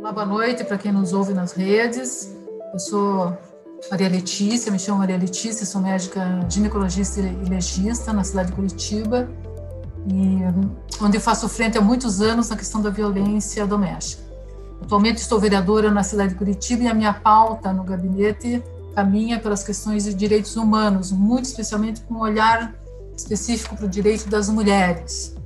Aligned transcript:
Olá, 0.00 0.12
boa 0.12 0.24
noite 0.24 0.64
para 0.64 0.78
quem 0.78 0.90
nos 0.90 1.12
ouve 1.12 1.34
nas 1.34 1.52
redes. 1.52 2.34
Eu 2.72 2.78
sou 2.78 3.38
Maria 3.90 4.08
Letícia, 4.08 4.72
me 4.72 4.78
chamo 4.78 5.00
Maria 5.00 5.18
Letícia, 5.18 5.66
sou 5.66 5.78
médica 5.78 6.40
ginecologista 6.48 7.20
e 7.20 7.50
legista 7.50 8.10
na 8.10 8.24
cidade 8.24 8.48
de 8.48 8.54
Curitiba, 8.54 9.28
e 10.08 11.04
onde 11.04 11.18
eu 11.18 11.20
faço 11.20 11.46
frente 11.50 11.76
há 11.76 11.82
muitos 11.82 12.22
anos 12.22 12.48
na 12.48 12.56
questão 12.56 12.80
da 12.80 12.88
violência 12.88 13.66
doméstica. 13.66 14.22
Atualmente 14.80 15.18
estou 15.18 15.38
vereadora 15.38 15.90
na 15.90 16.02
cidade 16.02 16.30
de 16.30 16.36
Curitiba 16.36 16.84
e 16.84 16.88
a 16.88 16.94
minha 16.94 17.12
pauta 17.12 17.70
no 17.70 17.84
gabinete 17.84 18.62
caminha 18.94 19.38
pelas 19.38 19.62
questões 19.62 20.04
de 20.04 20.14
direitos 20.14 20.56
humanos, 20.56 21.12
muito 21.12 21.44
especialmente 21.44 22.00
com 22.00 22.14
um 22.14 22.20
olhar 22.20 22.74
específico 23.14 23.76
para 23.76 23.84
o 23.84 23.88
direito 23.88 24.30
das 24.30 24.48
mulheres. 24.48 25.36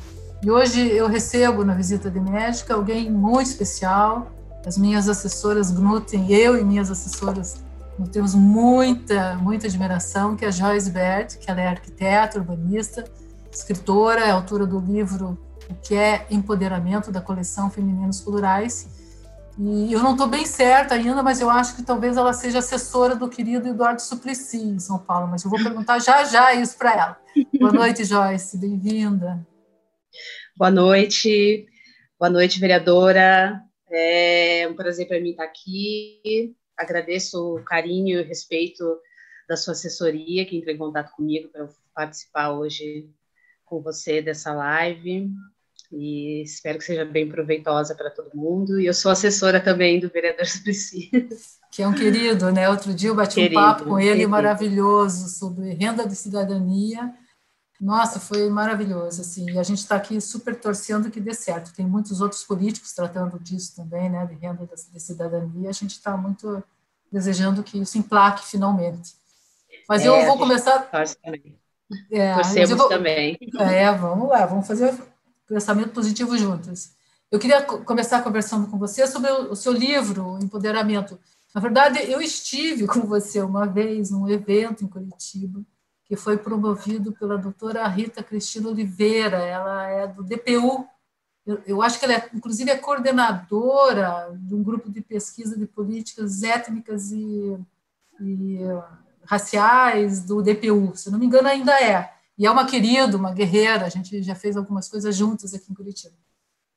E 0.44 0.48
hoje 0.48 0.86
eu 0.92 1.08
recebo 1.08 1.64
na 1.64 1.74
visita 1.74 2.08
de 2.08 2.20
médica 2.20 2.74
alguém 2.74 3.10
muito 3.10 3.48
especial, 3.48 4.30
as 4.66 4.78
minhas 4.78 5.08
assessoras 5.08 5.70
Gnuten, 5.70 6.32
eu 6.32 6.58
e 6.58 6.64
minhas 6.64 6.90
assessoras 6.90 7.62
nós 7.98 8.08
temos 8.08 8.34
muita, 8.34 9.36
muita 9.36 9.66
admiração, 9.66 10.34
que 10.36 10.44
é 10.44 10.48
a 10.48 10.50
Joyce 10.50 10.90
Bert, 10.90 11.38
que 11.38 11.48
ela 11.48 11.60
é 11.60 11.68
arquiteta, 11.68 12.38
urbanista, 12.38 13.04
escritora, 13.52 14.20
é 14.22 14.30
autora 14.30 14.66
do 14.66 14.80
livro 14.80 15.38
O 15.70 15.74
que 15.76 15.94
é 15.94 16.26
Empoderamento, 16.28 17.12
da 17.12 17.20
coleção 17.20 17.70
Femininos 17.70 18.20
Plurais. 18.20 18.88
E 19.56 19.92
eu 19.92 20.02
não 20.02 20.12
estou 20.12 20.26
bem 20.26 20.44
certa 20.44 20.96
ainda, 20.96 21.22
mas 21.22 21.40
eu 21.40 21.48
acho 21.48 21.76
que 21.76 21.84
talvez 21.84 22.16
ela 22.16 22.32
seja 22.32 22.58
assessora 22.58 23.14
do 23.14 23.28
querido 23.28 23.68
Eduardo 23.68 24.02
Suplicy, 24.02 24.60
em 24.60 24.80
São 24.80 24.98
Paulo, 24.98 25.28
mas 25.28 25.44
eu 25.44 25.50
vou 25.50 25.62
perguntar 25.62 26.00
já 26.00 26.24
já 26.24 26.52
isso 26.52 26.76
para 26.76 26.92
ela. 26.92 27.16
Boa 27.60 27.72
noite, 27.72 28.04
Joyce, 28.04 28.58
bem-vinda. 28.58 29.46
Boa 30.56 30.72
noite, 30.72 31.64
boa 32.18 32.28
noite, 32.28 32.58
vereadora. 32.58 33.63
É 33.90 34.66
um 34.68 34.74
prazer 34.74 35.06
para 35.06 35.20
mim 35.20 35.30
estar 35.30 35.44
aqui. 35.44 36.54
Agradeço 36.76 37.56
o 37.56 37.62
carinho 37.62 38.18
e 38.18 38.22
o 38.22 38.26
respeito 38.26 38.84
da 39.48 39.56
sua 39.56 39.72
assessoria, 39.72 40.44
que 40.44 40.56
entrou 40.56 40.74
em 40.74 40.78
contato 40.78 41.12
comigo 41.12 41.48
para 41.48 41.68
participar 41.94 42.52
hoje 42.52 43.08
com 43.64 43.80
você 43.80 44.20
dessa 44.22 44.52
live. 44.52 45.30
E 45.92 46.42
espero 46.42 46.78
que 46.78 46.84
seja 46.84 47.04
bem 47.04 47.28
proveitosa 47.28 47.94
para 47.94 48.10
todo 48.10 48.36
mundo. 48.36 48.80
E 48.80 48.86
eu 48.86 48.94
sou 48.94 49.12
assessora 49.12 49.60
também 49.60 50.00
do 50.00 50.08
vereador 50.08 50.46
Suplicy. 50.46 51.10
Que 51.70 51.82
é 51.82 51.88
um 51.88 51.94
querido, 51.94 52.50
né? 52.50 52.68
Outro 52.68 52.94
dia 52.94 53.10
eu 53.10 53.14
bati 53.14 53.36
querido, 53.36 53.60
um 53.60 53.62
papo 53.62 53.84
com 53.84 53.98
ele 53.98 54.10
querido. 54.10 54.30
maravilhoso 54.30 55.28
sobre 55.28 55.74
renda 55.74 56.06
de 56.06 56.16
cidadania 56.16 57.12
nossa, 57.80 58.20
foi 58.20 58.48
maravilhoso, 58.48 59.20
assim, 59.20 59.50
e 59.50 59.58
a 59.58 59.62
gente 59.62 59.78
está 59.78 59.96
aqui 59.96 60.20
super 60.20 60.58
torcendo 60.58 61.10
que 61.10 61.20
dê 61.20 61.34
certo. 61.34 61.74
Tem 61.74 61.86
muitos 61.86 62.20
outros 62.20 62.44
políticos 62.44 62.92
tratando 62.92 63.38
disso 63.38 63.74
também, 63.76 64.08
né, 64.08 64.24
de 64.26 64.34
renda 64.34 64.66
de 64.66 65.00
cidadania, 65.00 65.68
a 65.68 65.72
gente 65.72 65.92
está 65.92 66.16
muito 66.16 66.62
desejando 67.10 67.62
que 67.62 67.78
isso 67.78 67.98
emplaque 67.98 68.46
finalmente. 68.46 69.14
Mas 69.88 70.02
é, 70.02 70.08
eu 70.08 70.26
vou 70.26 70.38
começar... 70.38 70.88
Também. 71.22 71.58
É, 72.10 72.34
Torcemos 72.34 72.70
vou, 72.70 72.88
também. 72.88 73.38
É, 73.58 73.92
vamos 73.92 74.28
lá, 74.28 74.46
vamos 74.46 74.66
fazer 74.66 74.94
pensamento 75.46 75.92
positivo 75.92 76.36
juntas. 76.36 76.94
Eu 77.30 77.38
queria 77.38 77.62
começar 77.62 78.22
conversando 78.22 78.68
com 78.68 78.78
você 78.78 79.06
sobre 79.06 79.30
o, 79.30 79.50
o 79.52 79.56
seu 79.56 79.72
livro, 79.72 80.38
Empoderamento. 80.40 81.18
Na 81.54 81.60
verdade, 81.60 82.00
eu 82.10 82.20
estive 82.20 82.86
com 82.88 83.00
você 83.00 83.40
uma 83.42 83.66
vez 83.66 84.10
num 84.10 84.28
evento 84.28 84.84
em 84.84 84.88
Curitiba, 84.88 85.60
que 86.04 86.16
foi 86.16 86.36
promovido 86.36 87.12
pela 87.12 87.38
doutora 87.38 87.86
Rita 87.88 88.22
Cristina 88.22 88.68
Oliveira, 88.68 89.38
ela 89.38 89.86
é 89.88 90.06
do 90.06 90.22
DPU, 90.22 90.86
eu, 91.66 91.82
acho 91.82 91.98
que 91.98 92.06
ela 92.06 92.14
é, 92.14 92.30
inclusive, 92.32 92.70
é 92.70 92.78
coordenadora 92.78 94.34
de 94.34 94.54
um 94.54 94.62
grupo 94.62 94.90
de 94.90 95.02
pesquisa 95.02 95.58
de 95.58 95.66
políticas 95.66 96.42
étnicas 96.42 97.10
e, 97.10 97.58
e 98.18 98.60
raciais 99.24 100.24
do 100.24 100.42
DPU, 100.42 100.96
se 100.96 101.10
não 101.10 101.18
me 101.18 101.26
engano 101.26 101.48
ainda 101.48 101.78
é, 101.78 102.10
e 102.36 102.46
é 102.46 102.50
uma 102.50 102.66
querida, 102.66 103.16
uma 103.16 103.32
guerreira, 103.32 103.84
a 103.84 103.88
gente 103.88 104.22
já 104.22 104.34
fez 104.34 104.56
algumas 104.56 104.88
coisas 104.88 105.14
juntas 105.14 105.54
aqui 105.54 105.70
em 105.70 105.74
Curitiba. 105.74 106.14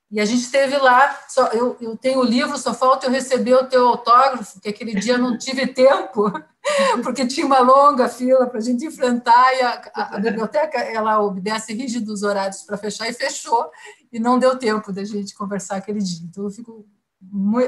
E 0.10 0.22
a 0.22 0.26
gente 0.26 0.42
esteve 0.42 0.78
lá, 0.78 1.20
só, 1.28 1.48
eu, 1.48 1.76
eu 1.82 1.98
tenho 1.98 2.20
o 2.20 2.24
livro, 2.24 2.58
só 2.58 2.74
falta 2.74 3.06
eu 3.06 3.12
receber 3.12 3.56
o 3.56 3.68
teu 3.68 3.90
autógrafo, 3.90 4.60
que 4.62 4.70
aquele 4.70 4.96
dia 4.96 5.18
não 5.18 5.38
tive 5.38 5.68
tempo, 5.68 6.32
porque 7.04 7.28
tinha 7.28 7.46
uma 7.46 7.60
longa 7.60 8.08
fila 8.08 8.48
para 8.48 8.60
a 8.60 8.62
gente 8.62 8.86
enfrentar, 8.86 9.54
e 9.54 9.62
a, 9.62 9.92
a, 9.94 10.16
a, 10.16 10.20
biblioteca 10.20 10.78
ela 10.80 11.22
obedece 11.22 11.74
rígidos 11.74 12.24
horários 12.24 12.62
para 12.62 12.78
fechar, 12.78 13.10
e 13.10 13.14
fechou, 13.14 13.70
e 14.10 14.18
não 14.18 14.40
deu 14.40 14.58
tempo 14.58 14.94
da 14.94 15.04
gente 15.04 15.36
conversar 15.36 15.76
aquele 15.76 16.00
dia. 16.00 16.26
Então, 16.26 16.46
eu 16.46 16.52
fico, 16.52 16.88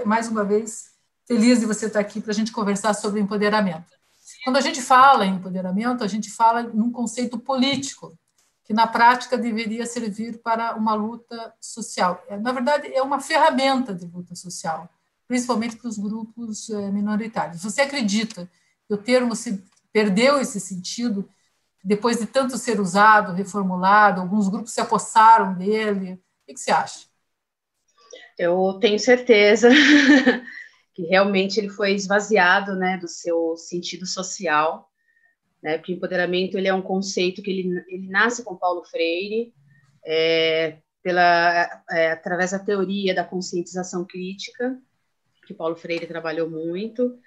mais 0.05 0.29
uma 0.29 0.45
vez, 0.45 0.91
feliz 1.27 1.59
de 1.59 1.65
você 1.65 1.87
estar 1.87 1.99
aqui 1.99 2.21
para 2.21 2.31
a 2.31 2.35
gente 2.35 2.53
conversar 2.53 2.93
sobre 2.93 3.19
empoderamento. 3.19 3.99
Quando 4.45 4.55
a 4.55 4.61
gente 4.61 4.81
fala 4.81 5.25
em 5.25 5.35
empoderamento, 5.35 6.05
a 6.05 6.07
gente 6.07 6.31
fala 6.31 6.63
num 6.63 6.89
conceito 6.89 7.37
político, 7.37 8.17
que 8.69 8.73
na 8.75 8.85
prática 8.85 9.35
deveria 9.35 9.83
servir 9.83 10.43
para 10.43 10.75
uma 10.75 10.93
luta 10.93 11.51
social. 11.59 12.23
É, 12.29 12.37
na 12.37 12.51
verdade, 12.51 12.93
é 12.93 13.01
uma 13.01 13.19
ferramenta 13.19 13.95
de 13.95 14.05
luta 14.05 14.35
social, 14.35 14.87
principalmente 15.27 15.75
para 15.75 15.89
os 15.89 15.97
grupos 15.97 16.69
é, 16.69 16.91
minoritários. 16.91 17.63
Você 17.63 17.81
acredita 17.81 18.47
que 18.87 18.93
o 18.93 18.97
termo 18.97 19.35
se 19.35 19.63
perdeu 19.91 20.39
esse 20.39 20.59
sentido 20.59 21.27
depois 21.83 22.19
de 22.19 22.27
tanto 22.27 22.59
ser 22.59 22.79
usado, 22.79 23.33
reformulado, 23.33 24.21
alguns 24.21 24.47
grupos 24.47 24.71
se 24.71 24.79
apossaram 24.79 25.55
dele? 25.55 26.21
O 26.47 26.53
que 26.53 26.59
você 26.59 26.69
acha? 26.69 27.07
Eu 28.37 28.77
tenho 28.79 28.99
certeza 28.99 29.67
que 30.93 31.07
realmente 31.07 31.59
ele 31.59 31.69
foi 31.69 31.93
esvaziado 31.95 32.75
né, 32.75 32.99
do 32.99 33.07
seu 33.07 33.57
sentido 33.57 34.05
social 34.05 34.88
né? 35.61 35.77
Porque 35.77 35.93
empoderamento 35.93 36.57
ele 36.57 36.67
é 36.67 36.73
um 36.73 36.81
conceito 36.81 37.41
que 37.41 37.51
ele, 37.51 37.83
ele 37.87 38.07
nasce 38.07 38.43
com 38.43 38.55
Paulo 38.55 38.83
Freire, 38.85 39.53
é, 40.05 40.77
pela, 41.03 41.83
é, 41.89 42.11
através 42.11 42.51
da 42.51 42.59
teoria 42.59 43.13
da 43.13 43.23
conscientização 43.23 44.05
crítica, 44.05 44.77
que 45.45 45.53
Paulo 45.53 45.75
Freire 45.75 46.07
trabalhou 46.07 46.49
muito 46.49 47.17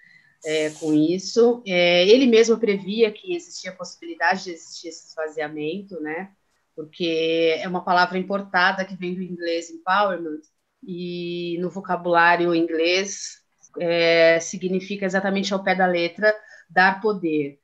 é, 0.44 0.71
com 0.71 0.92
isso. 0.92 1.62
É, 1.66 2.06
ele 2.06 2.26
mesmo 2.26 2.59
previa 2.59 3.10
que 3.10 3.34
existia 3.34 3.71
a 3.71 3.76
possibilidade 3.76 4.44
de 4.44 4.50
existir 4.50 4.88
esse 4.88 5.09
esvaziamento, 5.09 6.00
né? 6.00 6.31
Porque 6.75 7.59
é 7.60 7.69
uma 7.69 7.84
palavra 7.84 8.19
importada 8.19 8.84
que 8.84 8.97
vem 8.97 9.15
do 9.15 9.22
inglês 9.22 9.71
empowerment, 9.71 10.41
e 10.82 11.59
no 11.60 11.71
vocabulário 11.71 12.54
inglês 12.54 13.42
é, 13.78 14.41
significa 14.41 15.06
exatamente 15.06 15.54
ao 15.54 15.62
pé 15.62 15.75
da 15.75 15.87
letra 15.87 16.34
dar 16.69 17.00
poder 17.00 17.62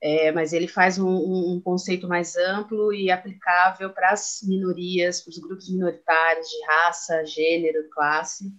é, 0.00 0.30
mas 0.30 0.52
ele 0.52 0.68
faz 0.68 0.98
um, 0.98 1.08
um, 1.08 1.60
conceito 1.60 2.06
mais 2.06 2.36
amplo 2.36 2.92
e 2.92 3.10
aplicável 3.10 3.90
para 3.90 4.10
as 4.10 4.40
minorias, 4.42 5.22
para 5.22 5.30
os 5.30 5.38
grupos 5.38 5.70
minoritários 5.70 6.48
de 6.48 6.66
raça, 6.66 7.24
gênero, 7.24 7.88
classe, 7.90 8.52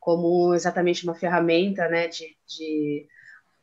como 0.00 0.54
exatamente 0.54 1.04
uma 1.04 1.14
ferramenta 1.14 1.88
né, 1.88 2.08
de, 2.08 2.36
de, 2.46 3.06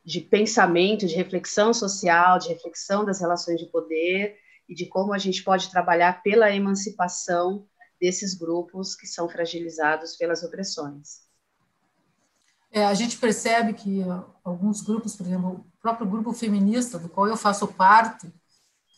de 0.04 0.20
pensamento, 0.20 1.06
de 1.06 1.14
reflexão 1.14 1.74
social, 1.74 2.38
de 2.38 2.48
reflexão 2.48 3.04
das 3.04 3.20
relações 3.20 3.60
de 3.60 3.66
poder 3.66 4.36
e 4.68 4.74
de 4.74 4.86
como 4.86 5.12
a 5.12 5.18
gente 5.18 5.42
pode 5.42 5.70
trabalhar 5.70 6.22
pela 6.22 6.50
emancipação 6.50 7.66
desses 8.00 8.34
grupos 8.34 8.94
que 8.94 9.06
são 9.06 9.28
fragilizados 9.28 10.16
pelas 10.16 10.42
opressões. 10.42 11.28
É, 12.70 12.84
a 12.84 12.94
gente 12.94 13.16
percebe 13.16 13.72
que 13.72 14.02
alguns 14.44 14.82
grupos, 14.82 15.16
por 15.16 15.26
exemplo, 15.26 15.66
próprio 15.88 16.06
grupo 16.06 16.32
feminista, 16.32 16.98
do 16.98 17.08
qual 17.08 17.26
eu 17.26 17.36
faço 17.36 17.66
parte, 17.66 18.30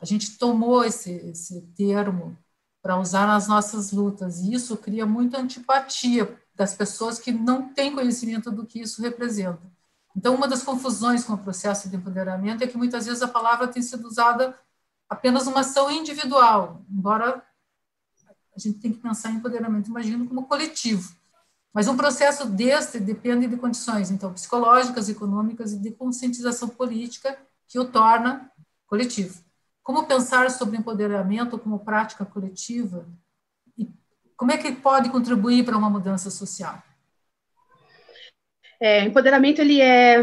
a 0.00 0.04
gente 0.04 0.36
tomou 0.36 0.84
esse, 0.84 1.12
esse 1.12 1.60
termo 1.76 2.36
para 2.82 2.98
usar 2.98 3.26
nas 3.26 3.46
nossas 3.46 3.92
lutas, 3.92 4.40
e 4.40 4.54
isso 4.54 4.76
cria 4.76 5.06
muita 5.06 5.38
antipatia 5.38 6.36
das 6.54 6.74
pessoas 6.74 7.18
que 7.18 7.30
não 7.30 7.72
têm 7.72 7.94
conhecimento 7.94 8.50
do 8.50 8.66
que 8.66 8.80
isso 8.80 9.02
representa. 9.02 9.60
Então, 10.16 10.34
uma 10.34 10.48
das 10.48 10.62
confusões 10.62 11.22
com 11.22 11.34
o 11.34 11.38
processo 11.38 11.88
de 11.88 11.96
empoderamento 11.96 12.64
é 12.64 12.66
que 12.66 12.76
muitas 12.76 13.06
vezes 13.06 13.22
a 13.22 13.28
palavra 13.28 13.68
tem 13.68 13.82
sido 13.82 14.08
usada 14.08 14.58
apenas 15.08 15.46
uma 15.46 15.60
ação 15.60 15.90
individual, 15.90 16.82
embora 16.90 17.44
a 18.56 18.58
gente 18.58 18.78
tem 18.78 18.92
que 18.92 18.98
pensar 18.98 19.30
em 19.30 19.36
empoderamento, 19.36 19.88
imagino, 19.88 20.26
como 20.26 20.46
coletivo. 20.46 21.14
Mas 21.72 21.86
um 21.86 21.96
processo 21.96 22.46
deste 22.46 22.98
depende 22.98 23.46
de 23.46 23.56
condições, 23.56 24.10
então, 24.10 24.32
psicológicas, 24.32 25.08
econômicas 25.08 25.72
e 25.72 25.78
de 25.78 25.92
conscientização 25.92 26.68
política 26.68 27.38
que 27.68 27.78
o 27.78 27.84
torna 27.84 28.50
coletivo. 28.86 29.42
Como 29.82 30.06
pensar 30.06 30.50
sobre 30.50 30.76
empoderamento 30.76 31.58
como 31.58 31.78
prática 31.78 32.24
coletiva 32.24 33.08
e 33.78 33.88
como 34.36 34.50
é 34.50 34.58
que 34.58 34.72
pode 34.72 35.10
contribuir 35.10 35.64
para 35.64 35.78
uma 35.78 35.88
mudança 35.88 36.30
social? 36.30 36.82
É, 38.80 39.04
empoderamento 39.04 39.60
ele 39.60 39.80
é, 39.80 40.22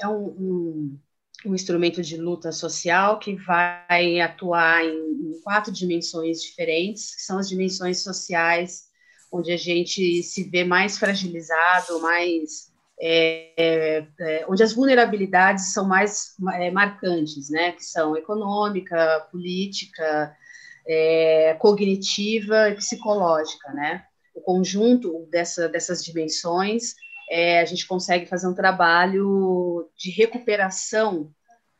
é 0.00 0.08
um, 0.08 0.26
um, 0.26 0.98
um, 1.46 1.54
instrumento 1.54 2.02
de 2.02 2.16
luta 2.16 2.50
social 2.50 3.18
que 3.18 3.36
vai 3.36 4.20
atuar 4.20 4.84
em, 4.84 5.30
em 5.30 5.40
quatro 5.42 5.70
dimensões 5.70 6.42
diferentes, 6.42 7.14
que 7.14 7.22
são 7.22 7.38
as 7.38 7.48
dimensões 7.48 8.02
sociais, 8.02 8.89
onde 9.30 9.52
a 9.52 9.56
gente 9.56 10.22
se 10.22 10.44
vê 10.44 10.64
mais 10.64 10.98
fragilizado, 10.98 12.00
mais 12.00 12.70
é, 13.00 13.52
é, 13.56 14.06
é 14.20 14.46
onde 14.48 14.62
as 14.62 14.74
vulnerabilidades 14.74 15.72
são 15.72 15.86
mais 15.86 16.34
é, 16.54 16.70
marcantes, 16.70 17.48
né? 17.48 17.72
Que 17.72 17.84
são 17.84 18.16
econômica, 18.16 19.26
política, 19.30 20.36
é, 20.86 21.54
cognitiva 21.58 22.68
e 22.68 22.74
psicológica, 22.74 23.72
né? 23.72 24.04
O 24.34 24.40
conjunto 24.40 25.26
dessa, 25.30 25.68
dessas 25.68 26.04
dimensões, 26.04 26.94
é, 27.30 27.60
a 27.60 27.64
gente 27.64 27.86
consegue 27.86 28.26
fazer 28.26 28.48
um 28.48 28.54
trabalho 28.54 29.88
de 29.96 30.10
recuperação, 30.10 31.32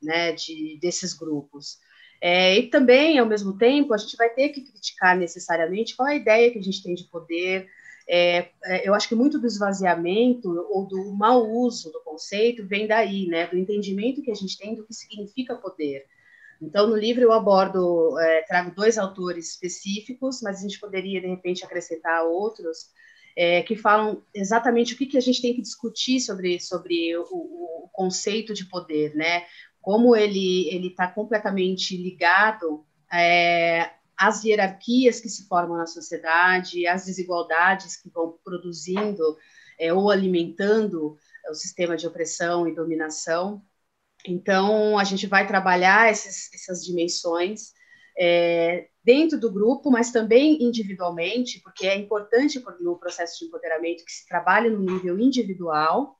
né? 0.02 0.32
De 0.32 0.78
desses 0.80 1.12
grupos. 1.12 1.78
É, 2.20 2.58
e 2.58 2.66
também, 2.66 3.18
ao 3.18 3.26
mesmo 3.26 3.56
tempo, 3.56 3.94
a 3.94 3.96
gente 3.96 4.16
vai 4.16 4.28
ter 4.28 4.50
que 4.50 4.60
criticar 4.60 5.16
necessariamente 5.16 5.96
qual 5.96 6.08
é 6.08 6.12
a 6.12 6.16
ideia 6.16 6.50
que 6.50 6.58
a 6.58 6.62
gente 6.62 6.82
tem 6.82 6.94
de 6.94 7.04
poder. 7.04 7.68
É, 8.06 8.48
é, 8.64 8.88
eu 8.88 8.94
acho 8.94 9.08
que 9.08 9.14
muito 9.14 9.38
do 9.38 9.46
esvaziamento 9.46 10.48
ou 10.70 10.86
do 10.86 11.12
mau 11.12 11.48
uso 11.48 11.90
do 11.90 12.00
conceito 12.00 12.66
vem 12.66 12.86
daí, 12.86 13.26
né, 13.26 13.46
do 13.46 13.56
entendimento 13.56 14.22
que 14.22 14.30
a 14.30 14.34
gente 14.34 14.58
tem 14.58 14.74
do 14.74 14.84
que 14.84 14.92
significa 14.92 15.54
poder. 15.54 16.04
Então, 16.60 16.86
no 16.86 16.96
livro 16.96 17.22
eu 17.22 17.32
abordo, 17.32 18.18
é, 18.18 18.42
trago 18.42 18.74
dois 18.74 18.98
autores 18.98 19.50
específicos, 19.50 20.42
mas 20.42 20.58
a 20.58 20.62
gente 20.62 20.78
poderia, 20.78 21.20
de 21.20 21.26
repente, 21.26 21.64
acrescentar 21.64 22.24
outros, 22.24 22.90
é, 23.34 23.62
que 23.62 23.76
falam 23.76 24.22
exatamente 24.34 24.92
o 24.92 24.96
que, 24.96 25.06
que 25.06 25.16
a 25.16 25.22
gente 25.22 25.40
tem 25.40 25.54
que 25.54 25.62
discutir 25.62 26.20
sobre, 26.20 26.60
sobre 26.60 27.16
o, 27.16 27.22
o 27.22 27.88
conceito 27.92 28.52
de 28.52 28.66
poder, 28.66 29.14
né? 29.14 29.44
Como 29.80 30.14
ele 30.14 30.68
ele 30.68 30.88
está 30.88 31.08
completamente 31.08 31.96
ligado 31.96 32.84
é, 33.12 33.90
às 34.16 34.44
hierarquias 34.44 35.20
que 35.20 35.28
se 35.28 35.48
formam 35.48 35.78
na 35.78 35.86
sociedade, 35.86 36.86
às 36.86 37.06
desigualdades 37.06 37.96
que 37.96 38.10
vão 38.10 38.38
produzindo 38.44 39.36
é, 39.78 39.92
ou 39.92 40.10
alimentando 40.10 41.16
o 41.48 41.54
sistema 41.54 41.96
de 41.96 42.06
opressão 42.06 42.68
e 42.68 42.74
dominação. 42.74 43.62
Então, 44.26 44.98
a 44.98 45.04
gente 45.04 45.26
vai 45.26 45.46
trabalhar 45.46 46.10
esses, 46.10 46.52
essas 46.52 46.84
dimensões 46.84 47.72
é, 48.18 48.88
dentro 49.02 49.40
do 49.40 49.50
grupo, 49.50 49.90
mas 49.90 50.12
também 50.12 50.62
individualmente, 50.62 51.58
porque 51.60 51.86
é 51.86 51.96
importante 51.96 52.62
no 52.80 52.98
processo 52.98 53.38
de 53.38 53.46
empoderamento 53.46 54.04
que 54.04 54.12
se 54.12 54.28
trabalhe 54.28 54.68
no 54.68 54.80
nível 54.80 55.18
individual, 55.18 56.19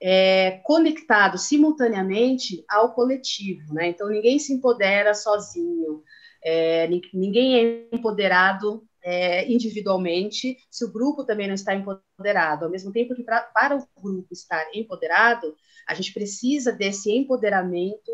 é, 0.00 0.60
conectado 0.64 1.38
simultaneamente 1.38 2.64
ao 2.68 2.94
coletivo, 2.94 3.74
né? 3.74 3.88
Então 3.88 4.08
ninguém 4.08 4.38
se 4.38 4.52
empodera 4.52 5.14
sozinho, 5.14 6.02
é, 6.42 6.88
ninguém 7.12 7.56
é 7.56 7.96
empoderado 7.96 8.86
é, 9.02 9.50
individualmente 9.50 10.58
se 10.70 10.84
o 10.84 10.92
grupo 10.92 11.24
também 11.24 11.46
não 11.46 11.54
está 11.54 11.74
empoderado. 11.74 12.64
Ao 12.64 12.70
mesmo 12.70 12.92
tempo 12.92 13.14
que 13.14 13.22
pra, 13.22 13.40
para 13.40 13.76
o 13.76 14.00
grupo 14.00 14.32
estar 14.32 14.64
empoderado, 14.74 15.56
a 15.86 15.94
gente 15.94 16.12
precisa 16.12 16.72
desse 16.72 17.10
empoderamento 17.10 18.10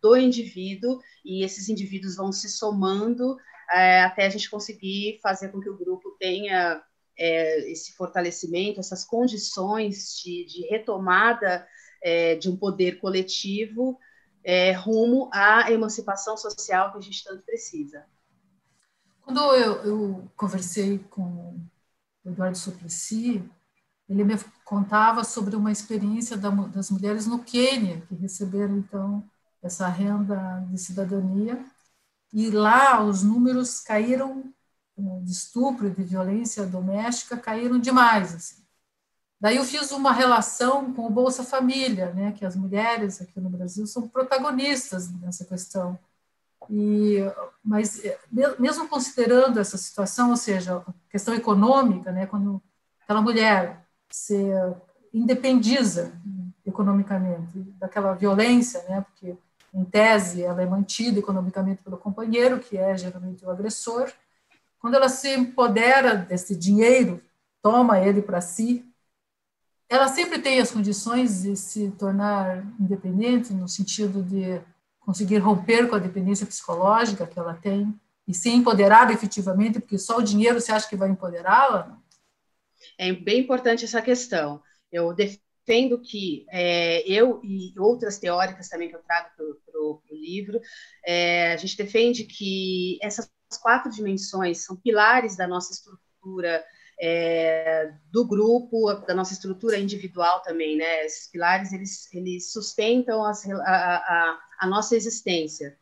do 0.00 0.16
indivíduo 0.16 1.00
e 1.24 1.44
esses 1.44 1.68
indivíduos 1.68 2.16
vão 2.16 2.30
se 2.30 2.48
somando 2.48 3.36
é, 3.72 4.02
até 4.02 4.26
a 4.26 4.30
gente 4.30 4.48
conseguir 4.48 5.18
fazer 5.22 5.48
com 5.48 5.60
que 5.60 5.68
o 5.68 5.76
grupo 5.76 6.16
tenha 6.18 6.80
é, 7.18 7.70
esse 7.70 7.92
fortalecimento, 7.92 8.80
essas 8.80 9.04
condições 9.04 10.18
de, 10.22 10.44
de 10.46 10.66
retomada 10.68 11.66
é, 12.02 12.36
de 12.36 12.48
um 12.48 12.56
poder 12.56 13.00
coletivo 13.00 13.98
é, 14.44 14.72
rumo 14.72 15.28
à 15.32 15.70
emancipação 15.70 16.36
social 16.36 16.92
que 16.92 16.98
a 16.98 17.00
gente 17.00 17.24
tanto 17.24 17.42
precisa. 17.42 18.06
Quando 19.20 19.40
eu, 19.54 19.72
eu 19.84 20.30
conversei 20.36 20.98
com 21.10 21.60
o 22.24 22.30
Eduardo 22.30 22.56
Suplicy, 22.56 23.42
ele 24.08 24.24
me 24.24 24.34
contava 24.64 25.22
sobre 25.22 25.54
uma 25.54 25.70
experiência 25.70 26.36
da, 26.36 26.48
das 26.48 26.90
mulheres 26.90 27.26
no 27.26 27.44
Quênia, 27.44 28.00
que 28.08 28.14
receberam, 28.14 28.78
então, 28.78 29.22
essa 29.62 29.86
renda 29.88 30.66
de 30.70 30.78
cidadania, 30.78 31.62
e 32.32 32.50
lá 32.50 33.04
os 33.04 33.22
números 33.22 33.80
caíram 33.80 34.50
de 35.22 35.30
estupro 35.30 35.90
de 35.90 36.02
violência 36.02 36.66
doméstica 36.66 37.36
caíram 37.36 37.78
demais. 37.78 38.34
Assim. 38.34 38.62
Daí 39.40 39.56
eu 39.56 39.64
fiz 39.64 39.92
uma 39.92 40.12
relação 40.12 40.92
com 40.92 41.06
o 41.06 41.10
Bolsa 41.10 41.44
Família, 41.44 42.12
né, 42.12 42.32
que 42.32 42.44
as 42.44 42.56
mulheres 42.56 43.22
aqui 43.22 43.40
no 43.40 43.48
Brasil 43.48 43.86
são 43.86 44.08
protagonistas 44.08 45.10
nessa 45.12 45.44
questão. 45.44 45.98
E, 46.68 47.18
mas 47.64 48.02
mesmo 48.58 48.88
considerando 48.88 49.60
essa 49.60 49.78
situação, 49.78 50.30
ou 50.30 50.36
seja, 50.36 50.78
a 50.78 50.92
questão 51.10 51.32
econômica, 51.34 52.10
né, 52.10 52.26
quando 52.26 52.60
aquela 53.02 53.22
mulher 53.22 53.86
se 54.10 54.36
independiza 55.14 56.12
economicamente 56.66 57.58
daquela 57.78 58.12
violência, 58.14 58.82
né, 58.88 59.00
porque 59.02 59.36
em 59.72 59.84
tese 59.84 60.42
ela 60.42 60.60
é 60.60 60.66
mantida 60.66 61.18
economicamente 61.18 61.82
pelo 61.82 61.96
companheiro, 61.96 62.58
que 62.58 62.76
é 62.76 62.96
geralmente 62.96 63.44
o 63.44 63.50
agressor, 63.50 64.12
quando 64.78 64.94
ela 64.94 65.08
se 65.08 65.28
empodera 65.34 66.14
desse 66.14 66.56
dinheiro, 66.56 67.20
toma 67.62 68.00
ele 68.00 68.22
para 68.22 68.40
si, 68.40 68.84
ela 69.88 70.08
sempre 70.08 70.38
tem 70.38 70.60
as 70.60 70.70
condições 70.70 71.42
de 71.42 71.56
se 71.56 71.90
tornar 71.92 72.62
independente, 72.78 73.52
no 73.52 73.66
sentido 73.68 74.22
de 74.22 74.60
conseguir 75.00 75.38
romper 75.38 75.88
com 75.88 75.96
a 75.96 75.98
dependência 75.98 76.46
psicológica 76.46 77.26
que 77.26 77.38
ela 77.38 77.54
tem 77.54 77.98
e 78.26 78.34
ser 78.34 78.50
empoderada 78.50 79.12
efetivamente, 79.12 79.80
porque 79.80 79.98
só 79.98 80.18
o 80.18 80.22
dinheiro 80.22 80.60
você 80.60 80.70
acha 80.70 80.86
que 80.86 80.96
vai 80.96 81.08
empoderá-la? 81.08 81.98
É 82.98 83.10
bem 83.12 83.40
importante 83.40 83.86
essa 83.86 84.02
questão. 84.02 84.62
Eu 84.92 85.14
defendo 85.14 85.98
que 85.98 86.44
é, 86.50 87.00
eu 87.10 87.40
e 87.42 87.72
outras 87.78 88.18
teóricas 88.18 88.68
também 88.68 88.90
que 88.90 88.96
eu 88.96 89.02
trago 89.02 89.30
para 89.36 89.80
o 89.80 90.02
livro, 90.10 90.60
é, 91.06 91.52
a 91.52 91.56
gente 91.56 91.76
defende 91.76 92.24
que 92.24 92.98
essas 93.02 93.30
quatro 93.56 93.90
dimensões 93.90 94.64
são 94.64 94.76
pilares 94.76 95.36
da 95.36 95.46
nossa 95.46 95.72
estrutura 95.72 96.64
é, 97.00 97.92
do 98.10 98.26
grupo, 98.26 98.92
da 99.06 99.14
nossa 99.14 99.32
estrutura 99.32 99.78
individual 99.78 100.42
também, 100.42 100.76
né? 100.76 101.04
Esses 101.04 101.28
pilares 101.28 101.72
eles, 101.72 102.12
eles 102.12 102.52
sustentam 102.52 103.24
as, 103.24 103.48
a, 103.48 103.56
a, 103.62 104.38
a 104.60 104.66
nossa 104.66 104.96
existência. 104.96 105.78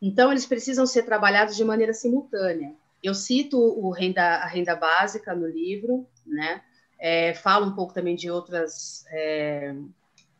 Então 0.00 0.30
eles 0.30 0.46
precisam 0.46 0.86
ser 0.86 1.04
trabalhados 1.04 1.56
de 1.56 1.64
maneira 1.64 1.94
simultânea. 1.94 2.74
Eu 3.02 3.14
cito 3.14 3.58
o 3.58 3.90
renda, 3.90 4.22
a 4.22 4.46
renda 4.46 4.76
básica 4.76 5.34
no 5.34 5.46
livro, 5.46 6.06
né? 6.26 6.62
É, 7.00 7.32
falo 7.32 7.66
um 7.66 7.74
pouco 7.74 7.94
também 7.94 8.16
de 8.16 8.28
outras 8.28 9.04
é, 9.10 9.74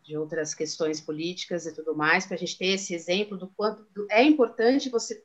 de 0.03 0.17
outras 0.17 0.55
questões 0.55 1.01
políticas 1.01 1.67
e 1.67 1.75
tudo 1.75 1.95
mais, 1.95 2.27
para 2.27 2.35
a 2.35 2.39
gente 2.39 2.57
ter 2.57 2.69
esse 2.69 2.95
exemplo 2.95 3.37
do 3.37 3.47
quanto 3.49 3.87
é 4.11 4.23
importante 4.23 4.89
você 4.89 5.23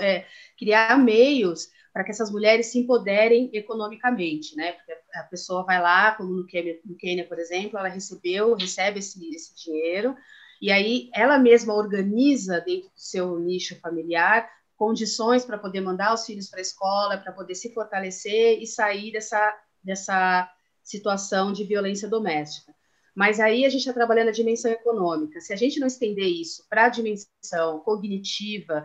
é, 0.00 0.26
criar 0.58 0.98
meios 0.98 1.68
para 1.92 2.04
que 2.04 2.10
essas 2.10 2.30
mulheres 2.30 2.66
se 2.66 2.78
empoderem 2.78 3.50
economicamente, 3.52 4.56
né? 4.56 4.72
Porque 4.72 4.92
a 5.14 5.22
pessoa 5.24 5.64
vai 5.64 5.80
lá, 5.80 6.12
como 6.12 6.32
no 6.32 6.46
Quênia, 6.46 6.78
no 6.84 6.96
Quênia 6.96 7.26
por 7.26 7.38
exemplo, 7.38 7.78
ela 7.78 7.88
recebeu, 7.88 8.54
recebe 8.54 8.98
esse, 8.98 9.18
esse 9.34 9.54
dinheiro, 9.54 10.16
e 10.60 10.70
aí 10.70 11.10
ela 11.12 11.38
mesma 11.38 11.74
organiza 11.74 12.60
dentro 12.60 12.88
do 12.88 13.00
seu 13.00 13.38
nicho 13.38 13.78
familiar 13.80 14.48
condições 14.82 15.44
para 15.44 15.58
poder 15.58 15.80
mandar 15.80 16.12
os 16.12 16.26
filhos 16.26 16.48
para 16.48 16.58
a 16.58 16.62
escola, 16.62 17.16
para 17.16 17.30
poder 17.30 17.54
se 17.54 17.72
fortalecer 17.72 18.60
e 18.60 18.66
sair 18.66 19.12
dessa, 19.12 19.56
dessa 19.80 20.50
situação 20.82 21.52
de 21.52 21.62
violência 21.62 22.08
doméstica. 22.08 22.74
Mas 23.14 23.38
aí 23.38 23.64
a 23.64 23.68
gente 23.68 23.82
está 23.82 23.92
trabalhando 23.92 24.28
a 24.28 24.32
dimensão 24.32 24.72
econômica. 24.72 25.40
Se 25.40 25.52
a 25.52 25.56
gente 25.56 25.78
não 25.78 25.86
estender 25.86 26.26
isso 26.26 26.66
para 26.68 26.86
a 26.86 26.88
dimensão 26.88 27.78
cognitiva, 27.84 28.84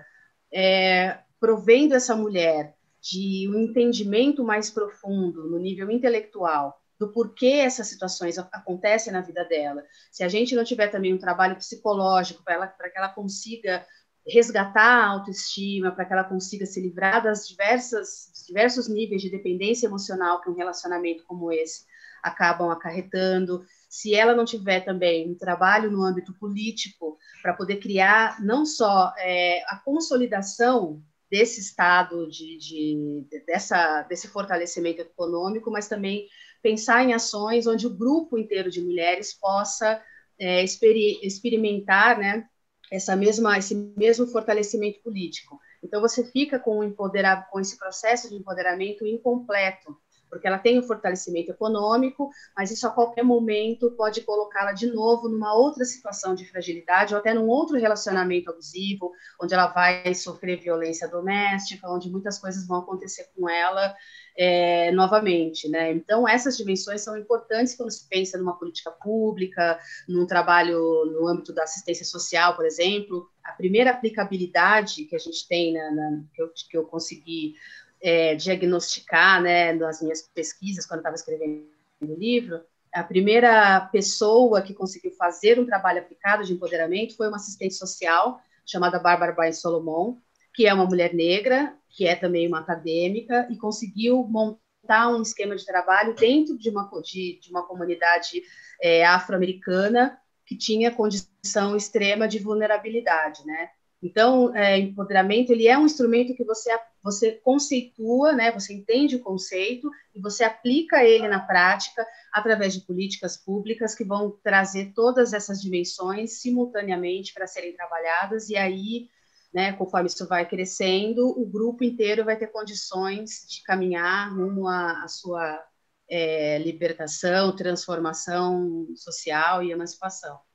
é, 0.51 1.20
provendo 1.39 1.96
essa 1.96 2.16
mulher 2.16 2.75
de 3.01 3.48
um 3.50 3.60
entendimento 3.60 4.44
mais 4.44 4.70
profundo 4.70 5.50
no 5.50 5.60
nível 5.60 5.89
intelectual 5.89 6.82
do 7.00 7.12
porquê 7.12 7.62
essas 7.63 7.88
situações 7.88 8.38
acontecem 8.38 9.13
na 9.13 9.22
vida 9.22 9.46
dela. 9.46 9.84
Se 10.12 10.24
a 10.24 10.27
gente 10.27 10.56
não 10.56 10.63
tiver 10.63 10.88
também 10.88 11.13
um 11.13 11.20
trabalho 11.20 11.56
psicológico 11.56 12.44
para 12.44 12.68
que 12.68 12.98
ela 12.98 13.10
consiga 13.10 13.86
resgatar 14.27 15.04
a 15.04 15.08
autoestima, 15.08 15.92
para 15.92 16.06
que 16.06 16.13
ela 16.13 16.24
consiga 16.24 16.66
se 16.66 16.82
livrar 16.82 17.24
das 17.24 17.48
diversas 17.48 18.32
diversos 18.48 18.88
níveis 18.88 19.22
de 19.22 19.30
dependência 19.30 19.88
emocional 19.88 20.42
que 20.42 20.50
um 20.50 20.56
relacionamento 20.56 21.24
como 21.25 21.51
esse 21.51 21.86
acabam 22.24 22.70
acarretando, 22.70 23.66
se 23.88 24.13
ela 24.13 24.36
não 24.36 24.46
tiver 24.46 24.82
também 24.82 25.29
um 25.29 25.36
trabalho 25.36 25.89
no 25.89 26.03
âmbito 26.03 26.34
político 26.34 27.17
para 27.41 27.53
poder 27.53 27.77
criar 27.77 28.44
não 28.44 28.65
só 28.65 29.13
é, 29.17 29.63
a 29.67 29.77
consolidação 29.77 31.01
desse 31.29 31.60
estado 31.60 32.27
de, 32.29 32.58
de, 32.58 33.27
dessa, 33.46 34.03
desse 34.03 34.27
fortalecimento 34.27 35.01
econômico, 35.01 35.70
mas 35.70 35.88
também 35.88 36.27
pensar 36.62 37.03
em 37.03 37.13
ações 37.13 37.67
onde 37.67 37.86
o 37.86 37.96
grupo 37.96 38.38
inteiro 38.38 38.70
de 38.70 38.82
mulheres 38.82 39.34
possa 39.34 40.01
é, 40.39 40.63
exper 40.63 40.96
experimentar 41.22 42.17
né, 42.17 42.48
essa 42.91 43.15
mesma, 43.15 43.58
esse 43.58 43.75
mesmo 43.98 44.27
fortalecimento 44.27 45.01
político. 45.01 45.60
Então 45.84 46.01
você 46.01 46.24
fica 46.24 46.60
com, 46.60 46.91
com 46.94 47.60
esse 47.60 47.77
processo 47.77 48.29
de 48.29 48.36
empoderamento 48.36 49.06
incompleto, 49.06 49.98
porque 50.29 50.48
ela 50.48 50.57
tem 50.57 50.79
um 50.79 50.84
fortalecimento 50.84 51.51
econômico, 51.51 52.29
mas 52.55 52.72
isso 52.72 52.88
a 52.88 52.91
qualquer 52.91 53.24
momento 53.24 53.91
pode 53.91 54.22
colocá-la 54.22 54.74
de 54.74 54.88
novo 54.88 55.29
numa 55.29 55.53
outra 55.53 55.86
situação 55.86 56.36
de 56.36 56.50
fragilidade 56.50 57.13
ou 57.13 57.19
até 57.19 57.34
num 57.34 57.48
outro 57.48 57.77
relacionamento 57.77 58.50
abusivo, 58.50 59.12
onde 59.41 59.53
ela 59.53 59.67
vai 59.67 60.13
sofrer 60.13 60.60
violência 60.60 61.07
doméstica, 61.07 61.89
onde 61.89 62.10
muitas 62.10 62.39
coisas 62.39 62.67
vão 62.67 62.79
acontecer 62.79 63.29
com 63.36 63.50
ela 63.50 63.96
é, 64.38 64.91
novamente, 64.91 65.67
né? 65.67 65.91
Então 65.91 66.27
essas 66.27 66.55
dimensões 66.55 67.01
são 67.01 67.17
importantes 67.17 67.75
quando 67.75 67.89
se 67.89 68.07
pensa 68.07 68.38
numa 68.38 68.57
política 68.57 68.91
pública, 68.91 69.79
num 70.07 70.27
trabalho 70.27 70.77
no 71.05 71.27
âmbito 71.27 71.51
da 71.51 71.63
assistência 71.63 72.05
social, 72.05 72.55
por 72.55 72.65
exemplo. 72.65 73.27
A 73.43 73.53
primeira 73.53 73.91
aplicabilidade 73.91 75.05
que 75.05 75.15
a 75.15 75.19
gente 75.19 75.48
tem, 75.48 75.74
na, 75.74 75.91
na 75.91 76.24
que, 76.34 76.41
eu, 76.41 76.51
que 76.69 76.77
eu 76.77 76.84
consegui 76.86 77.55
é, 78.01 78.36
diagnosticar, 78.36 79.42
né, 79.42 79.74
nas 79.74 80.01
minhas 80.01 80.22
pesquisas 80.34 80.86
quando 80.86 81.00
estava 81.00 81.16
escrevendo 81.16 81.66
o 82.01 82.13
livro, 82.13 82.62
a 82.94 83.04
primeira 83.04 83.82
pessoa 83.92 84.62
que 84.62 84.74
conseguiu 84.74 85.12
fazer 85.12 85.60
um 85.60 85.66
trabalho 85.66 86.00
aplicado 86.00 86.44
de 86.44 86.54
empoderamento 86.54 87.16
foi 87.16 87.27
uma 87.27 87.38
assistente 87.38 87.75
social 87.75 88.42
chamada 88.66 89.00
Bárbara 89.00 89.34
Baez 89.34 89.60
Solomon, 89.62 90.18
que 90.54 90.66
é 90.66 90.74
uma 90.74 90.86
mulher 90.86 91.13
negra, 91.13 91.75
que 91.89 92.08
é 92.08 92.16
também 92.16 92.48
uma 92.48 92.60
acadêmica, 92.60 93.48
e 93.50 93.56
conseguiu 93.56 94.24
montar 94.24 95.10
um 95.10 95.22
esquema 95.22 95.56
de 95.56 95.66
trabalho 95.66 96.16
dentro 96.16 96.58
de 96.58 96.70
uma, 96.70 96.89
de, 97.04 97.39
de 97.39 97.50
uma 97.51 97.63
comunidade 97.63 98.42
é, 98.82 99.06
afro-americana 99.06 100.20
que 100.46 100.58
tinha 100.58 100.92
condição 100.92 101.75
extrema 101.75 102.27
de 102.27 102.39
vulnerabilidade, 102.39 103.46
né? 103.46 103.70
Então, 104.01 104.56
é, 104.56 104.77
empoderamento 104.77 105.51
ele 105.51 105.68
é 105.68 105.77
um 105.77 105.86
instrumento 105.86 106.36
que 106.36 106.44
você 106.44 106.72
você 107.04 107.32
conceitua, 107.32 108.34
né? 108.34 108.51
Você 108.51 108.74
entende 108.74 109.16
o 109.16 109.22
conceito 109.22 109.89
e 110.13 110.20
você 110.20 110.44
aplica 110.44 111.04
ele 111.06 111.27
na 111.27 111.39
prática 111.39 112.06
através 112.34 112.74
de 112.74 112.82
políticas 112.82 113.38
públicas 113.38 113.96
que 113.96 114.04
vão 114.04 114.32
trazer 114.44 114.92
todas 114.94 115.32
essas 115.32 115.62
dimensões 115.62 116.42
simultaneamente 116.42 117.34
para 117.34 117.48
serem 117.48 117.74
trabalhadas 117.74 118.50
e 118.50 118.58
aí, 118.58 119.08
né? 119.54 119.74
Conforme 119.74 120.08
isso 120.08 120.27
vai 120.27 120.48
crescendo, 120.48 121.27
o 121.27 121.46
grupo 121.46 121.84
inteiro 121.84 122.25
vai 122.25 122.38
ter 122.38 122.48
condições 122.48 123.46
de 123.48 123.63
caminhar 123.63 124.36
rumo 124.36 124.68
à, 124.68 125.04
à 125.04 125.08
sua 125.08 125.63
é, 126.10 126.60
libertação, 126.60 127.56
transformação 127.56 128.88
social 128.96 129.63
e 129.63 129.72
emancipação. 129.72 130.47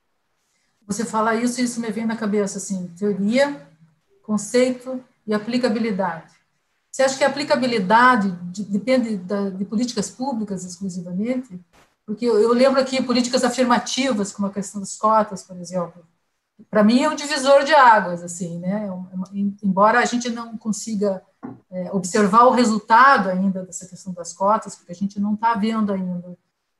Você 0.87 1.05
fala 1.05 1.35
isso 1.35 1.59
e 1.59 1.63
isso 1.63 1.79
me 1.79 1.89
vem 1.89 2.05
na 2.05 2.15
cabeça, 2.15 2.57
assim, 2.57 2.87
teoria, 2.97 3.67
conceito 4.21 5.03
e 5.25 5.33
aplicabilidade. 5.33 6.33
Você 6.91 7.03
acha 7.03 7.17
que 7.17 7.23
a 7.23 7.27
aplicabilidade 7.27 8.29
depende 8.69 9.17
de 9.17 9.65
políticas 9.65 10.09
públicas 10.09 10.63
exclusivamente? 10.63 11.59
Porque 12.05 12.25
eu, 12.25 12.53
lembro 12.53 12.79
aqui 12.79 13.01
políticas 13.01 13.43
afirmativas, 13.43 14.31
como 14.31 14.47
a 14.47 14.51
questão 14.51 14.79
das 14.79 14.95
cotas, 14.95 15.41
por 15.41 15.57
exemplo. 15.57 16.05
Para 16.69 16.83
mim 16.83 17.01
é 17.01 17.09
um 17.09 17.15
divisor 17.15 17.63
de 17.63 17.73
águas, 17.73 18.21
assim, 18.21 18.59
né? 18.59 18.87
É 18.87 19.37
embora 19.63 19.99
a 19.99 20.05
gente 20.05 20.29
não 20.29 20.57
consiga 20.57 21.23
é, 21.71 21.91
observar 21.91 22.45
o 22.45 22.51
resultado 22.51 23.29
ainda 23.29 23.63
dessa 23.63 23.87
questão 23.87 24.13
das 24.13 24.33
cotas, 24.33 24.75
porque 24.75 24.91
a 24.91 24.95
gente 24.95 25.19
não 25.19 25.33
está 25.33 25.55
vendo 25.55 25.91
ainda 25.91 26.37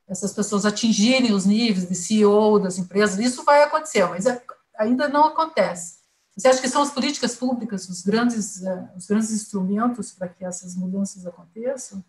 essas 0.07 0.33
pessoas 0.33 0.65
atingirem 0.65 1.33
os 1.33 1.45
níveis 1.45 1.87
de 1.87 1.95
CEO 1.95 2.59
das 2.59 2.77
empresas, 2.77 3.19
isso 3.19 3.43
vai 3.43 3.63
acontecer, 3.63 4.05
mas 4.07 4.25
é, 4.25 4.41
ainda 4.77 5.07
não 5.07 5.25
acontece. 5.25 6.03
Você 6.35 6.47
acha 6.47 6.61
que 6.61 6.67
são 6.67 6.81
as 6.81 6.91
políticas 6.91 7.35
públicas 7.35 7.87
os 7.87 8.01
grandes, 8.01 8.63
é, 8.63 8.89
os 8.97 9.05
grandes 9.05 9.31
instrumentos 9.31 10.11
para 10.11 10.27
que 10.27 10.43
essas 10.43 10.75
mudanças 10.75 11.25
aconteçam? 11.25 12.03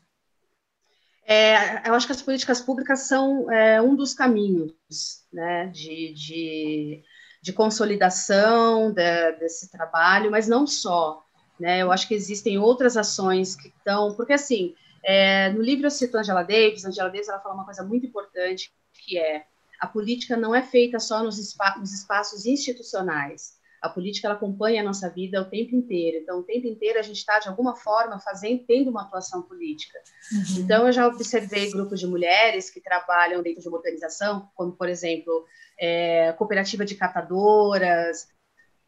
É, 1.26 1.88
eu 1.88 1.94
acho 1.94 2.06
que 2.06 2.12
as 2.12 2.22
políticas 2.22 2.60
públicas 2.60 3.00
são 3.00 3.50
é, 3.50 3.80
um 3.80 3.94
dos 3.94 4.12
caminhos 4.12 4.72
né, 5.32 5.66
de, 5.68 6.12
de, 6.14 7.02
de 7.42 7.52
consolidação 7.52 8.92
de, 8.92 9.32
desse 9.32 9.70
trabalho, 9.70 10.30
mas 10.30 10.48
não 10.48 10.66
só. 10.66 11.22
Né, 11.58 11.82
eu 11.82 11.92
acho 11.92 12.08
que 12.08 12.14
existem 12.14 12.58
outras 12.58 12.96
ações 12.96 13.54
que 13.56 13.68
estão. 13.68 14.14
Porque, 14.14 14.32
assim, 14.32 14.74
é, 15.04 15.50
no 15.50 15.60
livro 15.60 15.86
eu 15.86 15.90
cito 15.90 16.16
Angela 16.16 16.42
Davis, 16.42 16.84
Angela 16.84 17.10
Davis 17.10 17.28
ela 17.28 17.40
fala 17.40 17.54
uma 17.54 17.64
coisa 17.64 17.82
muito 17.82 18.06
importante, 18.06 18.72
que 18.92 19.18
é 19.18 19.44
a 19.80 19.86
política 19.86 20.36
não 20.36 20.54
é 20.54 20.62
feita 20.62 20.98
só 20.98 21.22
nos, 21.22 21.38
espa 21.38 21.76
nos 21.78 21.92
espaços 21.92 22.46
institucionais. 22.46 23.62
A 23.82 23.88
política 23.90 24.26
ela 24.26 24.34
acompanha 24.34 24.80
a 24.80 24.84
nossa 24.84 25.10
vida 25.10 25.42
o 25.42 25.44
tempo 25.44 25.76
inteiro. 25.76 26.16
Então, 26.22 26.38
o 26.38 26.42
tempo 26.42 26.66
inteiro 26.66 26.98
a 26.98 27.02
gente 27.02 27.18
está, 27.18 27.38
de 27.38 27.48
alguma 27.48 27.76
forma, 27.76 28.18
fazendo, 28.18 28.64
tendo 28.66 28.88
uma 28.88 29.02
atuação 29.02 29.42
política. 29.42 29.98
Uhum. 30.32 30.62
Então, 30.62 30.86
eu 30.86 30.92
já 30.92 31.06
observei 31.06 31.70
grupos 31.70 32.00
de 32.00 32.06
mulheres 32.06 32.70
que 32.70 32.80
trabalham 32.80 33.42
dentro 33.42 33.60
de 33.60 33.68
uma 33.68 33.76
organização, 33.76 34.48
como, 34.54 34.72
por 34.72 34.88
exemplo, 34.88 35.44
é, 35.78 36.32
cooperativa 36.32 36.82
de 36.82 36.94
catadoras, 36.94 38.26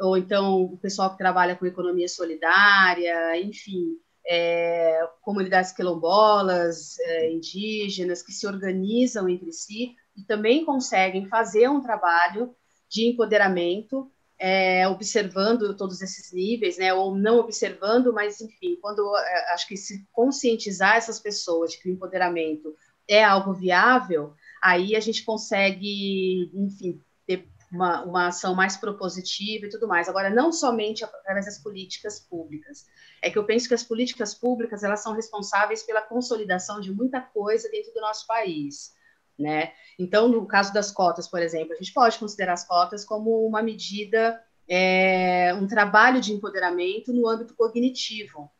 ou 0.00 0.16
então 0.16 0.62
o 0.62 0.78
pessoal 0.78 1.11
que 1.11 1.18
trabalha 1.18 1.56
com 1.56 1.66
economia 1.66 2.08
solidária, 2.08 3.38
enfim, 3.40 3.99
é, 4.28 5.09
comunidades 5.23 5.73
quilombolas, 5.73 6.99
é, 7.00 7.33
indígenas, 7.33 8.23
que 8.23 8.33
se 8.33 8.47
organizam 8.47 9.28
entre 9.28 9.52
si 9.52 9.95
e 10.16 10.23
também 10.25 10.64
conseguem 10.64 11.26
fazer 11.26 11.68
um 11.68 11.80
trabalho 11.80 12.54
de 12.88 13.09
empoderamento, 13.09 14.11
é, 14.38 14.87
observando 14.88 15.76
todos 15.76 16.02
esses 16.02 16.33
níveis, 16.33 16.76
né, 16.76 16.92
ou 16.92 17.14
não 17.14 17.38
observando, 17.38 18.12
mas 18.12 18.40
enfim, 18.40 18.76
quando 18.80 19.16
é, 19.16 19.52
acho 19.52 19.66
que 19.66 19.76
se 19.76 20.06
conscientizar 20.12 20.97
essas 20.97 21.18
pessoas 21.18 21.73
de 21.73 21.78
que 21.78 21.88
o 21.88 21.92
empoderamento 21.92 22.75
é 23.09 23.25
algo 23.25 23.54
viável, 23.54 24.35
aí 24.62 24.97
a 24.97 25.00
gente 25.00 25.25
consegue, 25.25 26.50
enfim, 26.52 27.00
ter 27.26 27.49
uma, 27.70 28.02
uma 28.04 28.26
ação 28.28 28.54
mais 28.54 28.76
propositiva 28.76 29.66
e 29.66 29.68
tudo 29.68 29.88
mais. 29.88 30.08
Agora, 30.08 30.30
não 30.30 30.52
somente 30.52 31.04
através 31.04 31.46
das 31.46 31.58
políticas 31.58 32.20
públicas. 32.20 32.87
É 33.23 33.30
que 33.30 33.38
eu 33.38 33.44
penso 33.44 33.68
que 33.68 33.75
as 33.75 33.82
políticas 33.82 34.35
públicas 34.35 34.85
elas 34.85 35.02
são 35.02 35.14
responsáveis 35.14 35.82
pela 35.82 36.02
consolidação 36.02 36.80
de 36.80 36.92
muita 36.92 37.20
coisa 37.20 37.68
dentro 37.70 37.92
do 37.92 38.00
nosso 38.00 38.26
país. 38.26 38.94
Né? 39.38 39.73
Então, 39.99 40.28
no 40.28 40.46
caso 40.46 40.73
das 40.73 40.90
cotas, 40.90 41.28
por 41.28 41.42
exemplo, 41.42 41.75
a 41.75 41.76
gente 41.76 41.92
pode 41.92 42.18
considerar 42.18 42.54
as 42.54 42.66
cotas 42.66 43.04
como 43.04 43.46
uma 43.46 43.62
medida, 43.62 44.42
é, 44.68 45.52
um 45.54 45.66
trabalho 45.66 46.20
de 46.20 46.32
empoderamento 46.32 47.12
no 47.12 47.28
âmbito 47.28 47.54
cognitivo, 47.54 48.50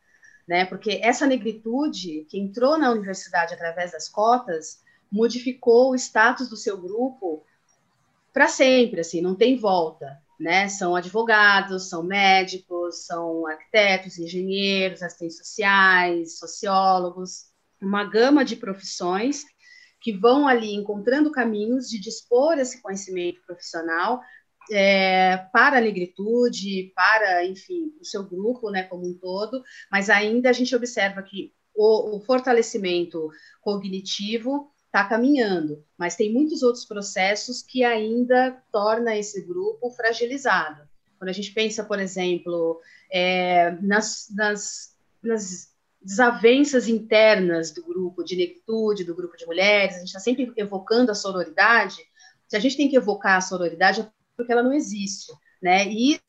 né? 0.47 0.65
Porque 0.65 1.01
essa 1.03 1.25
negritude 1.25 2.25
que 2.29 2.39
entrou 2.39 2.77
na 2.77 2.91
universidade 2.91 3.53
através 3.53 3.91
das 3.91 4.07
cotas 4.07 4.81
modificou 5.11 5.91
o 5.91 5.95
status 5.95 6.47
do 6.47 6.55
seu 6.55 6.77
grupo 6.77 7.43
para 8.37 8.47
sempre, 8.47 8.99
assim, 8.99 9.19
não 9.19 9.33
tem 9.33 9.57
volta, 9.57 10.15
né? 10.39 10.67
São 10.67 10.95
advogados, 10.95 11.89
são 11.89 12.03
médicos, 12.03 13.07
são 13.07 13.47
arquitetos, 13.47 14.19
engenheiros, 14.19 15.01
assistentes 15.01 15.37
sociais, 15.37 16.37
sociólogos, 16.37 17.45
uma 17.81 18.03
gama 18.03 18.45
de 18.45 18.55
profissões 18.55 19.43
que 19.99 20.13
vão 20.13 20.47
ali 20.47 20.71
encontrando 20.75 21.31
caminhos 21.31 21.89
de 21.89 21.99
dispor 21.99 22.59
esse 22.59 22.79
conhecimento 22.79 23.41
profissional 23.43 24.21
é, 24.71 25.37
para 25.51 25.79
a 25.79 25.81
negritude, 25.81 26.93
para, 26.95 27.43
enfim, 27.43 27.91
o 27.99 28.05
seu 28.05 28.23
grupo, 28.23 28.69
né, 28.69 28.83
como 28.83 29.03
um 29.03 29.17
todo, 29.17 29.63
mas 29.91 30.11
ainda 30.11 30.51
a 30.51 30.53
gente 30.53 30.75
observa 30.75 31.23
que 31.23 31.51
o, 31.75 32.17
o 32.17 32.19
fortalecimento 32.21 33.31
cognitivo 33.61 34.71
está 34.97 35.05
caminhando, 35.05 35.83
mas 35.95 36.15
tem 36.15 36.33
muitos 36.33 36.63
outros 36.63 36.83
processos 36.83 37.61
que 37.61 37.83
ainda 37.83 38.51
torna 38.71 39.15
esse 39.15 39.41
grupo 39.41 39.91
fragilizado. 39.91 40.87
Quando 41.19 41.29
a 41.29 41.33
gente 41.33 41.51
pensa, 41.51 41.83
por 41.83 41.99
exemplo, 41.99 42.81
é, 43.11 43.71
nas, 43.81 44.27
nas, 44.31 44.95
nas 45.21 45.71
desavenças 46.01 46.87
internas 46.87 47.71
do 47.71 47.83
grupo 47.83 48.23
de 48.23 48.35
negritude, 48.35 49.03
do 49.03 49.15
grupo 49.15 49.37
de 49.37 49.45
mulheres, 49.45 49.95
a 49.95 49.99
gente 49.99 50.07
está 50.07 50.19
sempre 50.19 50.51
evocando 50.57 51.11
a 51.11 51.15
sororidade. 51.15 51.97
Se 52.47 52.55
a 52.55 52.59
gente 52.59 52.77
tem 52.77 52.89
que 52.89 52.97
evocar 52.97 53.37
a 53.37 53.41
sororidade, 53.41 54.01
é 54.01 54.09
porque 54.35 54.51
ela 54.51 54.63
não 54.63 54.73
existe, 54.73 55.31
né? 55.61 55.87
E 55.87 56.19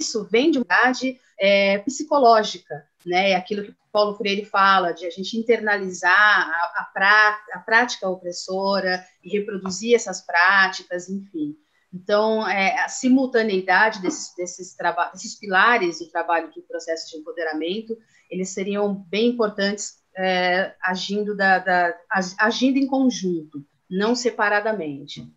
isso 0.00 0.24
vem 0.24 0.50
de 0.50 0.58
uma 0.58 0.64
idade 0.64 1.20
é, 1.38 1.78
psicológica, 1.78 2.84
né? 3.04 3.30
É 3.30 3.36
aquilo 3.36 3.64
que 3.64 3.74
Paulo 3.92 4.16
Freire 4.16 4.44
fala 4.44 4.92
de 4.92 5.06
a 5.06 5.10
gente 5.10 5.36
internalizar 5.36 6.12
a, 6.12 6.82
a, 6.82 6.90
pra, 6.92 7.38
a 7.52 7.58
prática 7.58 8.08
opressora 8.08 9.04
e 9.22 9.30
reproduzir 9.30 9.94
essas 9.94 10.20
práticas, 10.20 11.08
enfim. 11.08 11.56
Então, 11.92 12.46
é, 12.46 12.78
a 12.84 12.88
simultaneidade 12.88 14.02
desses, 14.02 14.34
desses, 14.36 14.76
desses 15.12 15.34
pilares 15.34 16.00
do 16.00 16.10
trabalho 16.10 16.52
do 16.52 16.62
processo 16.62 17.10
de 17.10 17.16
empoderamento, 17.16 17.96
eles 18.30 18.50
seriam 18.50 18.94
bem 18.94 19.30
importantes 19.30 20.02
é, 20.16 20.74
agindo, 20.82 21.34
da, 21.34 21.58
da, 21.58 21.94
agindo 22.38 22.76
em 22.76 22.86
conjunto, 22.86 23.64
não 23.88 24.14
separadamente. 24.14 25.32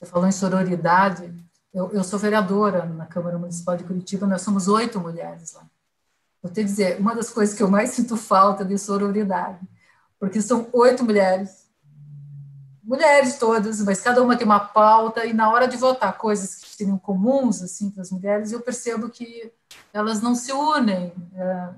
Você 0.00 0.10
falou 0.10 0.28
em 0.28 0.32
sororidade, 0.32 1.34
eu, 1.78 1.92
eu 1.92 2.02
sou 2.02 2.18
vereadora 2.18 2.84
na 2.84 3.06
Câmara 3.06 3.38
Municipal 3.38 3.76
de 3.76 3.84
Curitiba, 3.84 4.26
nós 4.26 4.42
somos 4.42 4.66
oito 4.66 4.98
mulheres 4.98 5.52
lá. 5.52 5.64
Vou 6.42 6.52
te 6.52 6.64
dizer, 6.64 6.98
uma 6.98 7.14
das 7.14 7.30
coisas 7.30 7.56
que 7.56 7.62
eu 7.62 7.70
mais 7.70 7.90
sinto 7.94 8.16
falta 8.16 8.64
de 8.64 8.76
sororidade. 8.76 9.60
porque 10.18 10.42
são 10.42 10.68
oito 10.72 11.04
mulheres, 11.04 11.68
mulheres 12.82 13.38
todas, 13.38 13.80
mas 13.82 14.00
cada 14.00 14.20
uma 14.22 14.36
tem 14.36 14.44
uma 14.44 14.58
pauta, 14.58 15.24
e 15.24 15.32
na 15.32 15.50
hora 15.52 15.68
de 15.68 15.76
votar 15.76 16.18
coisas 16.18 16.56
que 16.56 16.68
seriam 16.68 16.98
comuns 16.98 17.62
assim, 17.62 17.90
para 17.90 18.02
as 18.02 18.10
mulheres, 18.10 18.50
eu 18.50 18.60
percebo 18.60 19.08
que 19.08 19.52
elas 19.92 20.20
não 20.20 20.34
se 20.34 20.52
unem, 20.52 21.12
é, 21.34 21.68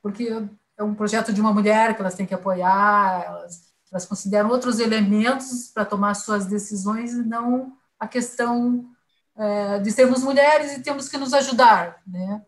porque 0.00 0.48
é 0.78 0.82
um 0.82 0.94
projeto 0.94 1.32
de 1.32 1.40
uma 1.40 1.52
mulher 1.52 1.94
que 1.94 2.00
elas 2.00 2.14
têm 2.14 2.24
que 2.24 2.34
apoiar, 2.34 3.24
elas, 3.26 3.74
elas 3.92 4.06
consideram 4.06 4.48
outros 4.48 4.78
elementos 4.78 5.70
para 5.74 5.84
tomar 5.84 6.14
suas 6.14 6.46
decisões 6.46 7.12
e 7.12 7.22
não 7.22 7.76
a 7.98 8.06
questão 8.06 8.95
é, 9.36 9.78
de 9.80 9.90
sermos 9.90 10.22
mulheres 10.22 10.72
e 10.72 10.82
temos 10.82 11.08
que 11.08 11.18
nos 11.18 11.32
ajudar, 11.34 12.02
né? 12.06 12.42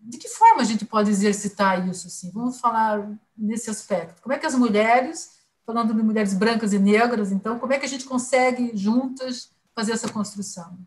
De 0.00 0.16
que 0.16 0.28
forma 0.28 0.62
a 0.62 0.64
gente 0.64 0.84
pode 0.84 1.10
exercitar 1.10 1.86
isso? 1.88 2.06
Assim? 2.06 2.30
Vamos 2.32 2.60
falar 2.60 3.10
nesse 3.36 3.68
aspecto. 3.68 4.22
Como 4.22 4.32
é 4.32 4.38
que 4.38 4.46
as 4.46 4.54
mulheres, 4.54 5.38
falando 5.66 5.92
de 5.92 6.02
mulheres 6.02 6.34
brancas 6.34 6.72
e 6.72 6.78
negras, 6.78 7.30
então, 7.30 7.58
como 7.58 7.72
é 7.72 7.78
que 7.78 7.84
a 7.84 7.88
gente 7.88 8.04
consegue 8.04 8.72
juntas 8.74 9.50
fazer 9.74 9.92
essa 9.92 10.08
construção? 10.08 10.78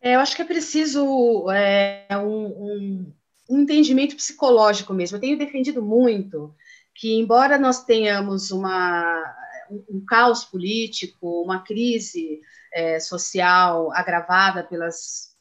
É, 0.00 0.16
eu 0.16 0.20
acho 0.20 0.34
que 0.34 0.42
é 0.42 0.44
preciso 0.44 1.48
é, 1.50 2.06
um, 2.18 3.12
um, 3.48 3.60
entendimento 3.60 4.16
psicológico 4.16 4.92
mesmo. 4.92 5.16
Eu 5.16 5.20
tenho 5.20 5.38
defendido 5.38 5.82
muito 5.82 6.54
que, 6.94 7.14
embora 7.14 7.58
nós 7.58 7.84
tenhamos 7.84 8.50
uma, 8.50 9.34
um, 9.70 9.98
um 9.98 10.04
caos 10.04 10.44
político, 10.44 11.42
uma 11.42 11.60
crise 11.60 12.40
é, 12.72 12.98
social 13.00 13.92
agravada 13.92 14.64
pelas 14.64 15.32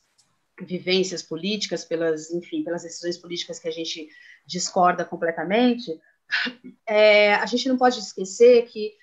vivências 0.60 1.24
políticas, 1.24 1.84
pelas, 1.84 2.32
enfim, 2.32 2.64
pelas 2.64 2.84
decisões 2.84 3.18
políticas 3.18 3.60
que 3.60 3.68
a 3.68 3.72
gente 3.72 4.10
discorda 4.46 5.04
completamente, 5.04 6.00
é, 6.88 7.36
a 7.36 7.46
gente 7.46 7.68
não 7.68 7.78
pode 7.78 8.00
esquecer 8.00 8.66
que 8.68 8.94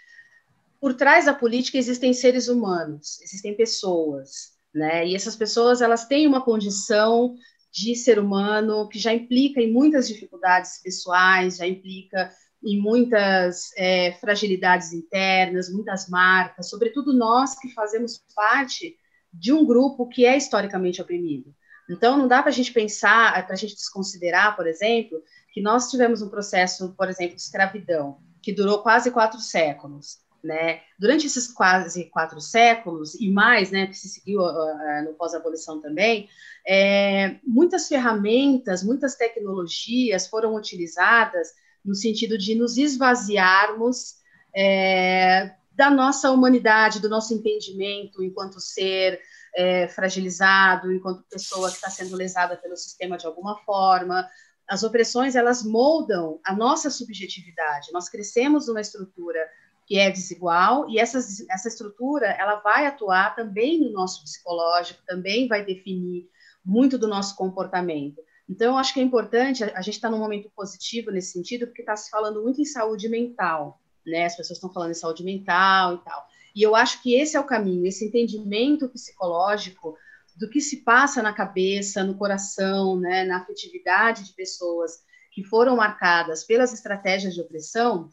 por 0.81 0.95
trás 0.95 1.27
da 1.27 1.35
política 1.35 1.77
existem 1.77 2.13
seres 2.13 2.49
humanos, 2.49 3.21
existem 3.21 3.57
pessoas, 3.57 4.53
né? 4.73 5.07
E 5.07 5.15
essas 5.15 5.35
pessoas 5.35 5.81
elas 5.81 6.07
têm 6.07 6.27
uma 6.27 6.45
condição 6.45 7.35
de 7.71 7.95
ser 7.97 8.19
humano 8.19 8.89
que 8.89 8.99
já 8.99 9.13
implica 9.13 9.61
em 9.61 9.73
muitas 9.73 10.07
dificuldades 10.07 10.81
pessoais, 10.83 11.57
já 11.57 11.67
implica 11.67 12.33
em 12.63 12.81
muitas 12.81 13.71
é, 13.77 14.13
fragilidades 14.21 14.93
internas, 14.93 15.73
muitas 15.73 16.09
marcas, 16.09 16.69
sobretudo 16.69 17.13
nós 17.13 17.59
que 17.59 17.73
fazemos 17.73 18.25
parte 18.35 18.97
de 19.33 19.53
um 19.53 19.65
grupo 19.65 20.09
que 20.09 20.25
é 20.25 20.37
historicamente 20.37 21.01
oprimido. 21.01 21.55
Então, 21.89 22.19
não 22.19 22.29
dá 22.29 22.43
para 22.43 22.51
a 22.51 22.55
gente 22.55 22.73
pensar, 22.73 23.47
para 23.47 23.55
a 23.55 23.59
gente 23.59 23.75
desconsiderar, 23.75 24.57
por 24.57 24.67
exemplo, 24.67 25.23
que 25.53 25.63
nós 25.63 25.91
tivemos 25.91 26.21
um 26.21 26.29
processo, 26.29 26.95
por 26.97 27.09
exemplo, 27.09 27.37
de 27.37 27.43
escravidão, 27.43 28.19
que 28.43 28.53
durou 28.53 28.83
quase 28.83 29.11
quatro 29.11 29.41
séculos. 29.41 30.19
Né? 30.43 30.83
Durante 30.99 31.27
esses 31.27 31.49
quase 31.49 32.05
quatro 32.11 32.41
séculos 32.41 33.15
e 33.17 33.29
mais, 33.29 33.73
né, 33.73 33.89
que 33.89 33.95
se 33.95 34.09
seguiu 34.09 34.41
uh, 34.41 35.05
no 35.05 35.15
pós-abolição 35.15 35.81
também, 35.81 36.29
é, 36.67 37.37
muitas 37.45 37.89
ferramentas, 37.89 38.85
muitas 38.85 39.17
tecnologias 39.17 40.29
foram 40.29 40.55
utilizadas 40.55 41.49
no 41.89 41.95
sentido 41.95 42.37
de 42.37 42.55
nos 42.55 42.77
esvaziarmos 42.77 44.17
é, 44.55 45.55
da 45.73 45.91
nossa 45.91 46.31
humanidade, 46.31 47.01
do 47.01 47.09
nosso 47.09 47.33
entendimento 47.33 48.23
enquanto 48.23 48.61
ser 48.61 49.19
é, 49.57 49.89
fragilizado, 49.89 50.93
enquanto 50.93 51.25
pessoa 51.31 51.71
que 51.71 51.77
está 51.77 51.89
sendo 51.89 52.15
lesada 52.15 52.57
pelo 52.59 52.77
sistema 52.77 53.17
de 53.17 53.27
alguma 53.27 53.57
forma. 53.65 54.29
As 54.69 54.83
opressões 54.83 55.35
elas 55.35 55.63
moldam 55.63 56.39
a 56.45 56.55
nossa 56.55 56.91
subjetividade. 56.91 57.91
Nós 57.91 58.11
crescemos 58.11 58.69
numa 58.69 58.83
estrutura 58.83 59.41
que 59.87 59.99
é 59.99 60.11
desigual 60.11 60.91
e 60.91 60.99
essa, 60.99 61.19
essa 61.51 61.69
estrutura 61.69 62.27
ela 62.27 62.57
vai 62.57 62.87
atuar 62.87 63.35
também 63.35 63.81
no 63.81 63.91
nosso 63.91 64.23
psicológico, 64.23 65.03
também 65.07 65.49
vai 65.49 65.65
definir 65.65 66.29
muito 66.63 66.99
do 66.99 67.09
nosso 67.09 67.35
comportamento. 67.35 68.21
Então, 68.49 68.73
eu 68.73 68.79
acho 68.79 68.95
que 68.95 69.01
é 69.01 69.03
importante, 69.03 69.63
a, 69.63 69.83
gente 69.83 69.95
está 69.95 70.09
num 70.09 70.19
momento 70.19 70.51
positivo 70.57 71.11
nesse 71.11 71.33
sentido, 71.33 71.67
porque 71.67 71.83
está 71.83 71.95
se 71.95 72.11
falando 72.11 72.43
muito 72.43 72.61
em 72.61 72.65
saúde 72.65 73.09
mental, 73.09 73.81
né? 74.07 74.25
As 74.25 74.37
pessoas 74.37 74.57
estão 74.57 74.73
falando 74.73 74.93
em 74.93 74.95
saúde 74.95 75.23
mental 75.23 75.97
e 75.97 75.99
tal. 75.99 76.27
E 76.57 76.63
eu 76.63 76.75
acho 76.75 77.03
que 77.03 77.15
esse 77.15 77.37
é 77.37 77.41
o 77.41 77.47
caminho, 77.47 77.87
esse 77.87 78.07
entendimento 78.07 78.89
psicológico 78.89 79.97
do 80.37 80.49
que 80.49 80.61
se 80.61 80.79
passa 80.79 81.23
na 81.23 81.33
cabeça, 81.33 82.03
no 82.05 82.17
coração, 82.17 82.99
né, 82.99 83.25
na 83.25 83.39
afetividade 83.39 84.25
de 84.25 84.33
pessoas 84.33 85.03
que 85.33 85.45
foram 85.45 85.77
marcadas 85.77 86.45
pelas 86.45 86.73
estratégias 86.73 87.35
de 87.35 87.41
opressão, 87.41 88.09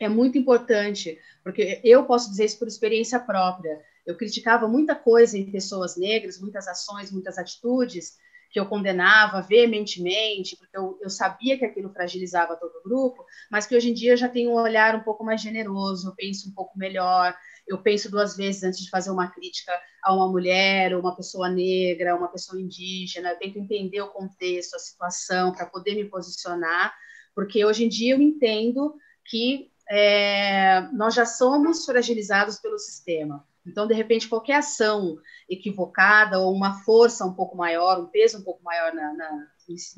é 0.00 0.08
muito 0.08 0.38
importante, 0.38 1.18
porque 1.42 1.80
eu 1.84 2.04
posso 2.06 2.30
dizer 2.30 2.46
isso 2.46 2.58
por 2.58 2.68
experiência 2.68 3.18
própria. 3.18 3.80
Eu 4.06 4.16
criticava 4.16 4.66
muita 4.66 4.94
coisa 4.94 5.36
em 5.36 5.50
pessoas 5.50 5.96
negras, 5.96 6.40
muitas 6.40 6.66
ações, 6.68 7.10
muitas 7.10 7.36
atitudes, 7.36 8.16
que 8.50 8.58
eu 8.58 8.66
condenava 8.66 9.40
veementemente, 9.40 10.56
porque 10.56 10.76
eu, 10.76 10.98
eu, 11.00 11.08
sabia 11.08 11.56
que 11.56 11.64
aquilo 11.64 11.92
fragilizava 11.92 12.56
todo 12.56 12.72
o 12.78 12.82
grupo, 12.82 13.24
mas 13.50 13.64
que 13.64 13.76
hoje 13.76 13.90
em 13.90 13.94
dia 13.94 14.12
eu 14.12 14.16
já 14.16 14.28
tenho 14.28 14.50
um 14.50 14.54
olhar 14.54 14.96
um 14.96 15.04
pouco 15.04 15.24
mais 15.24 15.40
generoso, 15.40 16.08
eu 16.08 16.14
penso 16.16 16.48
um 16.48 16.52
pouco 16.52 16.76
melhor, 16.76 17.34
eu 17.68 17.78
penso 17.78 18.10
duas 18.10 18.36
vezes 18.36 18.64
antes 18.64 18.80
de 18.80 18.90
fazer 18.90 19.10
uma 19.10 19.30
crítica 19.30 19.72
a 20.02 20.12
uma 20.12 20.28
mulher, 20.28 20.96
uma 20.96 21.14
pessoa 21.14 21.48
negra, 21.48 22.16
uma 22.16 22.28
pessoa 22.28 22.60
indígena, 22.60 23.30
eu 23.30 23.38
tento 23.38 23.58
entender 23.58 24.00
o 24.00 24.08
contexto, 24.08 24.74
a 24.74 24.80
situação, 24.80 25.52
para 25.52 25.66
poder 25.66 25.94
me 25.94 26.04
posicionar, 26.06 26.92
porque 27.34 27.64
hoje 27.64 27.84
em 27.84 27.88
dia 27.88 28.14
eu 28.14 28.20
entendo 28.20 28.96
que 29.24 29.70
é, 29.88 30.82
nós 30.92 31.14
já 31.14 31.24
somos 31.24 31.84
fragilizados 31.84 32.58
pelo 32.58 32.78
sistema. 32.78 33.46
Então, 33.66 33.86
de 33.86 33.94
repente, 33.94 34.28
qualquer 34.28 34.54
ação 34.54 35.16
equivocada 35.48 36.38
ou 36.38 36.52
uma 36.52 36.82
força 36.82 37.24
um 37.24 37.34
pouco 37.34 37.56
maior, 37.56 38.00
um 38.00 38.06
peso 38.06 38.38
um 38.38 38.42
pouco 38.42 38.62
maior, 38.62 38.94
na, 38.94 39.14
na 39.14 39.46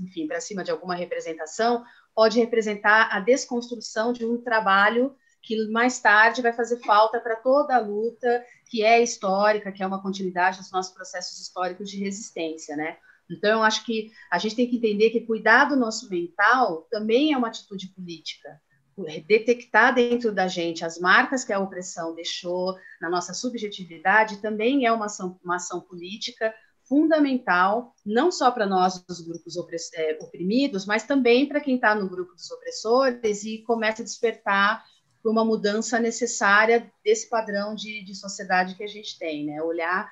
enfim, 0.01 0.27
para 0.27 0.40
cima 0.40 0.64
de 0.64 0.70
alguma 0.70 0.94
representação, 0.94 1.85
pode 2.14 2.38
representar 2.38 3.09
a 3.11 3.20
desconstrução 3.20 4.12
de 4.12 4.27
um 4.27 4.42
trabalho 4.42 5.16
que 5.40 5.68
mais 5.70 5.98
tarde 5.98 6.42
vai 6.42 6.53
fazer 6.53 6.79
falta 6.85 7.20
para 7.20 7.37
toda 7.37 7.75
a 7.75 7.81
luta 7.81 8.44
que 8.68 8.83
é 8.83 9.03
histórica, 9.03 9.72
que 9.72 9.83
é 9.83 9.87
uma 9.87 10.03
continuidade 10.03 10.59
dos 10.59 10.70
nossos 10.70 10.92
processos 10.92 11.40
históricos 11.40 11.90
de 11.90 11.98
resistência, 11.98 12.77
né? 12.77 12.96
Então, 13.31 13.59
eu 13.59 13.62
acho 13.62 13.85
que 13.85 14.11
a 14.31 14.38
gente 14.38 14.57
tem 14.57 14.68
que 14.68 14.77
entender 14.77 15.11
que 15.11 15.27
cuidar 15.27 15.64
do 15.66 15.77
nosso 15.77 16.09
mental 16.09 16.87
também 16.90 17.33
é 17.33 17.38
uma 17.38 17.48
atitude 17.48 17.88
política 17.88 18.61
detectar 19.26 19.94
dentro 19.94 20.33
da 20.33 20.46
gente 20.46 20.85
as 20.85 20.98
marcas 20.98 21.44
que 21.44 21.52
a 21.52 21.59
opressão 21.59 22.14
deixou 22.14 22.76
na 23.00 23.09
nossa 23.09 23.33
subjetividade 23.33 24.42
também 24.42 24.87
é 24.87 24.92
uma 24.92 25.07
ação, 25.07 25.38
uma 25.42 25.57
ação 25.57 25.81
política 25.81 26.55
fundamental, 26.85 27.94
não 28.05 28.31
só 28.31 28.50
para 28.50 28.66
nós, 28.66 29.02
os 29.09 29.20
grupos 29.22 29.55
é, 29.94 30.18
oprimidos, 30.20 30.85
mas 30.85 31.05
também 31.05 31.46
para 31.46 31.61
quem 31.61 31.76
está 31.76 31.94
no 31.94 32.09
grupo 32.09 32.35
dos 32.35 32.50
opressores 32.50 33.44
e 33.44 33.62
começa 33.62 34.02
a 34.02 34.05
despertar 34.05 34.85
uma 35.24 35.44
mudança 35.44 35.98
necessária 35.98 36.92
desse 37.05 37.31
padrão 37.31 37.74
de, 37.74 38.05
de 38.05 38.14
sociedade 38.14 38.74
que 38.74 38.83
a 38.83 38.88
gente 38.88 39.18
tem, 39.18 39.46
né? 39.46 39.62
Olhar, 39.62 40.11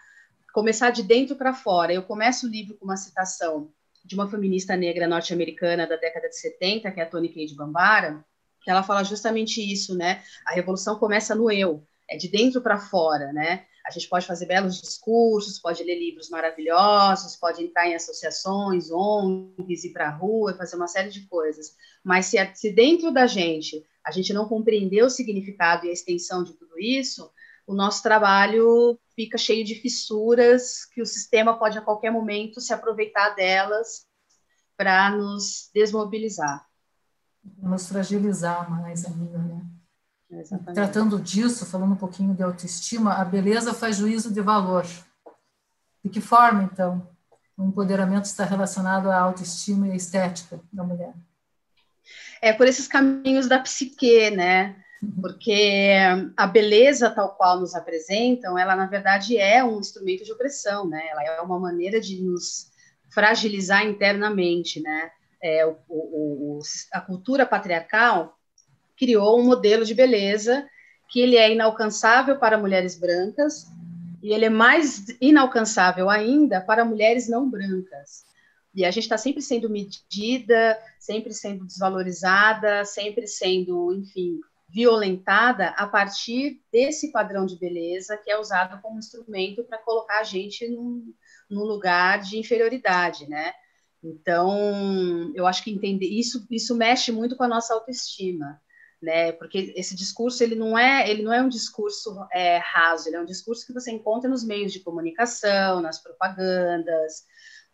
começar 0.55 0.91
de 0.91 1.03
dentro 1.03 1.37
para 1.37 1.53
fora. 1.53 1.93
Eu 1.93 2.03
começo 2.03 2.47
o 2.47 2.51
livro 2.51 2.77
com 2.79 2.85
uma 2.85 2.97
citação 2.97 3.73
de 4.05 4.15
uma 4.15 4.31
feminista 4.31 4.77
negra 4.77 5.07
norte-americana 5.07 5.87
da 5.87 5.97
década 5.97 6.29
de 6.29 6.39
70, 6.39 6.91
que 6.93 7.01
é 7.01 7.03
a 7.03 7.07
Toni 7.07 7.29
Cade 7.29 7.55
Bambara, 7.55 8.25
que 8.63 8.71
ela 8.71 8.83
fala 8.83 9.03
justamente 9.05 9.61
isso, 9.61 9.97
né? 9.97 10.23
A 10.47 10.53
revolução 10.53 10.99
começa 10.99 11.35
no 11.35 11.51
eu, 11.51 11.87
é 12.09 12.17
de 12.17 12.29
dentro 12.29 12.61
para 12.61 12.79
fora, 12.79 13.33
né? 13.33 13.67
A 13.87 13.91
gente 13.91 14.09
pode 14.09 14.27
fazer 14.27 14.47
belos 14.47 14.81
discursos, 14.81 15.59
pode 15.59 15.83
ler 15.83 15.99
livros 15.99 16.29
maravilhosos, 16.29 17.37
pode 17.37 17.63
entrar 17.65 17.89
em 17.89 17.95
associações, 17.95 18.91
ONGs, 18.91 19.85
ir 19.85 19.93
para 19.93 20.09
a 20.09 20.17
rua, 20.17 20.55
fazer 20.55 20.77
uma 20.77 20.87
série 20.87 21.09
de 21.09 21.27
coisas. 21.27 21.75
Mas 22.05 22.27
se, 22.27 22.37
se 22.55 22.73
dentro 22.73 23.11
da 23.11 23.27
gente 23.27 23.85
a 24.05 24.11
gente 24.11 24.33
não 24.33 24.49
compreender 24.49 25.03
o 25.03 25.11
significado 25.11 25.87
e 25.87 25.91
a 25.91 25.93
extensão 25.93 26.43
de 26.43 26.55
tudo 26.55 26.79
isso, 26.79 27.31
o 27.67 27.75
nosso 27.75 28.03
trabalho 28.03 28.99
fica 29.15 29.37
cheio 29.37 29.65
de 29.65 29.75
fissuras 29.75 30.85
que 30.87 31.03
o 31.03 31.07
sistema 31.07 31.59
pode 31.59 31.79
a 31.79 31.83
qualquer 31.83 32.11
momento 32.11 32.61
se 32.61 32.73
aproveitar 32.73 33.31
delas 33.31 34.07
para 34.77 35.11
nos 35.11 35.71
desmobilizar 35.75 36.70
nos 37.63 37.89
fragilizar 37.89 38.71
mais 38.71 39.05
ainda, 39.05 39.39
né? 39.39 39.61
Exatamente. 40.31 40.75
Tratando 40.75 41.21
disso, 41.21 41.67
falando 41.67 41.93
um 41.93 41.97
pouquinho 41.97 42.35
de 42.35 42.43
autoestima, 42.43 43.15
a 43.15 43.25
beleza 43.25 43.75
faz 43.75 43.97
juízo 43.97 44.33
de 44.33 44.41
valor. 44.41 44.87
De 46.05 46.09
que 46.09 46.21
forma, 46.21 46.63
então, 46.63 47.07
o 47.57 47.65
empoderamento 47.65 48.25
está 48.25 48.45
relacionado 48.45 49.11
à 49.11 49.19
autoestima 49.19 49.89
e 49.89 49.93
à 49.93 49.97
estética 49.97 50.61
da 50.73 50.85
mulher? 50.85 51.13
É 52.41 52.53
por 52.53 52.67
esses 52.67 52.87
caminhos 52.87 53.49
da 53.49 53.59
psique, 53.59 54.31
né? 54.31 54.77
Uhum. 55.03 55.21
Porque 55.21 55.93
a 56.37 56.47
beleza 56.47 57.11
tal 57.11 57.35
qual 57.35 57.61
nos 57.61 57.75
apresentam, 57.75 58.57
ela 58.57 58.77
na 58.77 58.87
verdade 58.87 59.37
é 59.37 59.65
um 59.65 59.79
instrumento 59.79 60.25
de 60.25 60.33
opressão, 60.33 60.89
né? 60.89 61.09
Ela 61.09 61.23
é 61.25 61.41
uma 61.41 61.59
maneira 61.59 62.01
de 62.01 62.23
nos 62.23 62.71
fragilizar 63.11 63.85
internamente, 63.85 64.81
né? 64.81 65.11
É, 65.43 65.67
o, 65.67 65.77
o, 65.89 66.59
a 66.93 67.01
cultura 67.01 67.47
patriarcal 67.47 68.39
criou 68.97 69.41
um 69.41 69.45
modelo 69.45 69.85
de 69.85 69.95
beleza 69.95 70.69
que 71.09 71.21
ele 71.21 71.37
é 71.37 71.53
inalcançável 71.53 72.39
para 72.39 72.59
mulheres 72.59 72.99
brancas 72.99 73.67
e 74.23 74.33
ele 74.33 74.45
é 74.45 74.51
mais 74.51 75.07
inalcançável 75.21 76.11
ainda 76.11 76.61
para 76.61 76.85
mulheres 76.85 77.29
não 77.29 77.49
brancas. 77.49 78.25
E 78.75 78.85
a 78.85 78.91
gente 78.91 79.05
está 79.05 79.19
sempre 79.19 79.43
sendo 79.43 79.69
medida, 79.69 80.79
sempre 80.99 81.33
sendo 81.33 81.65
desvalorizada, 81.65 82.85
sempre 82.85 83.27
sendo, 83.27 83.93
enfim, 83.95 84.39
violentada 84.69 85.69
a 85.71 85.87
partir 85.87 86.61
desse 86.73 87.11
padrão 87.11 87.45
de 87.45 87.59
beleza 87.59 88.17
que 88.17 88.31
é 88.31 88.39
usado 88.39 88.81
como 88.81 88.99
instrumento 88.99 89.65
para 89.65 89.79
colocar 89.79 90.21
a 90.21 90.25
gente 90.25 90.69
num, 90.69 91.13
num, 91.51 91.65
lugar 91.65 92.21
de 92.21 92.39
inferioridade, 92.39 93.29
né? 93.29 93.53
Então, 94.03 95.33
eu 95.35 95.47
acho 95.47 95.63
que 95.63 95.71
entender 95.71 96.07
isso 96.07 96.47
isso 96.51 96.75
mexe 96.75 97.13
muito 97.13 97.37
com 97.37 97.45
a 97.45 97.49
nossa 97.49 97.75
autoestima, 97.75 98.61
né? 99.01 99.33
Porque 99.33 99.73
esse 99.77 99.95
discurso 99.95 100.43
ele 100.43 100.55
não 100.55 100.77
é 100.79 101.09
ele 101.11 101.23
não 101.23 101.33
é 101.33 101.43
um 101.43 101.49
discurso 101.49 102.17
é, 102.33 102.59
raso, 102.59 103.09
ele 103.09 103.17
é 103.17 103.21
um 103.21 103.27
discurso 103.27 103.67
que 103.67 103.75
você 103.75 103.91
encontra 103.91 104.29
nos 104.29 104.45
meios 104.45 104.73
de 104.73 104.81
comunicação, 104.81 105.81
nas 105.83 106.03
propagandas, 106.03 107.25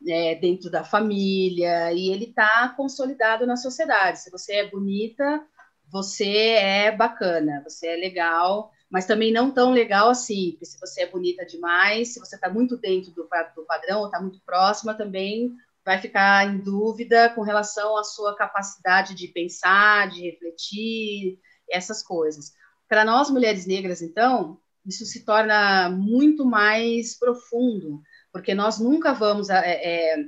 é, 0.09 0.35
dentro 0.35 0.71
da 0.71 0.85
família, 0.85 1.93
e 1.93 2.11
ele 2.11 2.27
está 2.27 2.69
consolidado 2.77 3.47
na 3.47 3.57
sociedade. 3.57 4.21
Se 4.21 4.31
você 4.31 4.55
é 4.55 4.71
bonita, 4.71 5.45
você 5.91 6.27
é 6.27 6.91
bacana, 6.91 7.63
você 7.65 7.87
é 7.89 7.97
legal, 7.97 8.73
mas 8.91 9.07
também 9.07 9.33
não 9.33 9.51
tão 9.51 9.71
legal 9.73 10.09
assim, 10.11 10.53
porque 10.53 10.67
se 10.67 10.79
você 10.79 11.03
é 11.03 11.11
bonita 11.11 11.45
demais, 11.47 12.15
se 12.15 12.21
você 12.21 12.37
está 12.37 12.51
muito 12.51 12.77
dentro 12.77 13.13
do, 13.13 13.29
do 13.55 13.65
padrão 13.65 14.01
ou 14.01 14.07
está 14.07 14.21
muito 14.21 14.41
próxima, 14.45 14.95
também 14.95 15.55
vai 15.87 15.99
ficar 15.99 16.45
em 16.49 16.59
dúvida 16.59 17.31
com 17.31 17.43
relação 17.43 17.97
à 17.97 18.03
sua 18.03 18.35
capacidade 18.35 19.15
de 19.15 19.29
pensar, 19.29 20.11
de 20.11 20.21
refletir, 20.21 21.39
essas 21.71 22.03
coisas. 22.03 22.53
Para 22.89 23.05
nós, 23.05 23.31
mulheres 23.31 23.67
negras, 23.67 24.03
então, 24.03 24.61
isso 24.85 25.07
se 25.07 25.25
torna 25.25 25.89
muito 25.89 26.45
mais 26.45 27.17
profundo, 27.17 28.03
porque 28.33 28.53
nós 28.53 28.81
nunca 28.81 29.13
vamos 29.13 29.49
é, 29.49 29.55
é, 29.55 30.25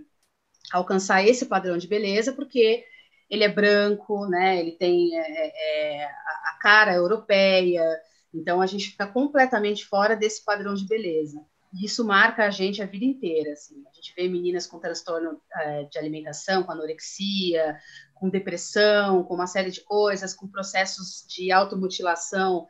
alcançar 0.72 1.26
esse 1.26 1.46
padrão 1.46 1.76
de 1.76 1.88
beleza, 1.88 2.32
porque 2.32 2.84
ele 3.28 3.42
é 3.42 3.48
branco, 3.48 4.26
né? 4.28 4.60
Ele 4.60 4.72
tem 4.72 5.18
é, 5.18 6.02
é, 6.02 6.04
a 6.04 6.58
cara 6.60 6.94
europeia, 6.94 7.84
então 8.32 8.60
a 8.60 8.66
gente 8.66 8.90
fica 8.90 9.08
completamente 9.08 9.84
fora 9.84 10.14
desse 10.14 10.44
padrão 10.44 10.74
de 10.74 10.86
beleza. 10.86 11.44
Isso 11.72 12.04
marca 12.04 12.44
a 12.44 12.50
gente 12.50 12.82
a 12.82 12.86
vida 12.86 13.04
inteira. 13.04 13.52
Assim. 13.52 13.84
A 13.90 13.94
gente 13.94 14.14
vê 14.16 14.28
meninas 14.28 14.66
com 14.66 14.78
transtorno 14.78 15.40
é, 15.54 15.84
de 15.84 15.98
alimentação, 15.98 16.62
com 16.62 16.72
anorexia, 16.72 17.78
com 18.14 18.28
depressão, 18.28 19.22
com 19.24 19.34
uma 19.34 19.46
série 19.46 19.70
de 19.70 19.82
coisas, 19.82 20.34
com 20.34 20.48
processos 20.48 21.26
de 21.28 21.52
automutilação 21.52 22.66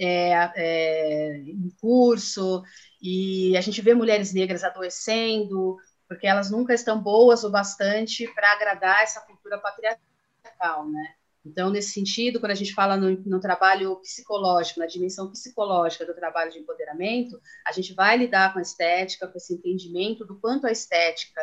é, 0.00 0.32
é, 0.56 1.36
em 1.36 1.70
curso, 1.78 2.62
e 3.02 3.54
a 3.56 3.60
gente 3.60 3.82
vê 3.82 3.92
mulheres 3.94 4.32
negras 4.32 4.64
adoecendo, 4.64 5.76
porque 6.08 6.26
elas 6.26 6.50
nunca 6.50 6.72
estão 6.72 7.00
boas 7.00 7.44
o 7.44 7.50
bastante 7.50 8.26
para 8.34 8.52
agradar 8.52 9.02
essa 9.02 9.20
cultura 9.20 9.58
patriarcal, 9.58 10.88
né? 10.88 11.14
Então, 11.44 11.70
nesse 11.70 11.92
sentido, 11.92 12.38
quando 12.38 12.52
a 12.52 12.56
gente 12.56 12.74
fala 12.74 12.96
no, 12.96 13.10
no, 13.24 13.40
trabalho 13.40 13.96
psicológico, 13.96 14.80
na 14.80 14.86
dimensão 14.86 15.30
psicológica 15.30 16.04
do 16.04 16.14
trabalho 16.14 16.50
de 16.50 16.58
empoderamento, 16.58 17.40
a 17.66 17.72
gente 17.72 17.94
vai 17.94 18.18
lidar 18.18 18.52
com 18.52 18.58
a 18.58 18.62
estética, 18.62 19.26
com 19.26 19.38
esse 19.38 19.54
entendimento 19.54 20.26
do 20.26 20.38
quanto 20.38 20.66
a 20.66 20.70
estética 20.70 21.40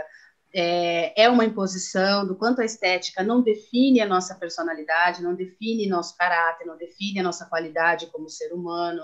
é, 0.53 1.23
é 1.23 1.29
uma 1.29 1.45
imposição, 1.45 2.25
do 2.25 2.35
quanto 2.35 2.61
a 2.61 2.65
estética 2.65 3.23
não 3.23 3.41
define 3.41 3.99
a 3.99 4.07
nossa 4.07 4.35
personalidade, 4.35 5.23
não 5.23 5.35
define 5.35 5.87
nosso 5.87 6.15
caráter, 6.15 6.65
não 6.65 6.77
define 6.77 7.19
a 7.19 7.23
nossa 7.23 7.45
qualidade 7.45 8.07
como 8.07 8.29
ser 8.29 8.53
humano, 8.53 9.03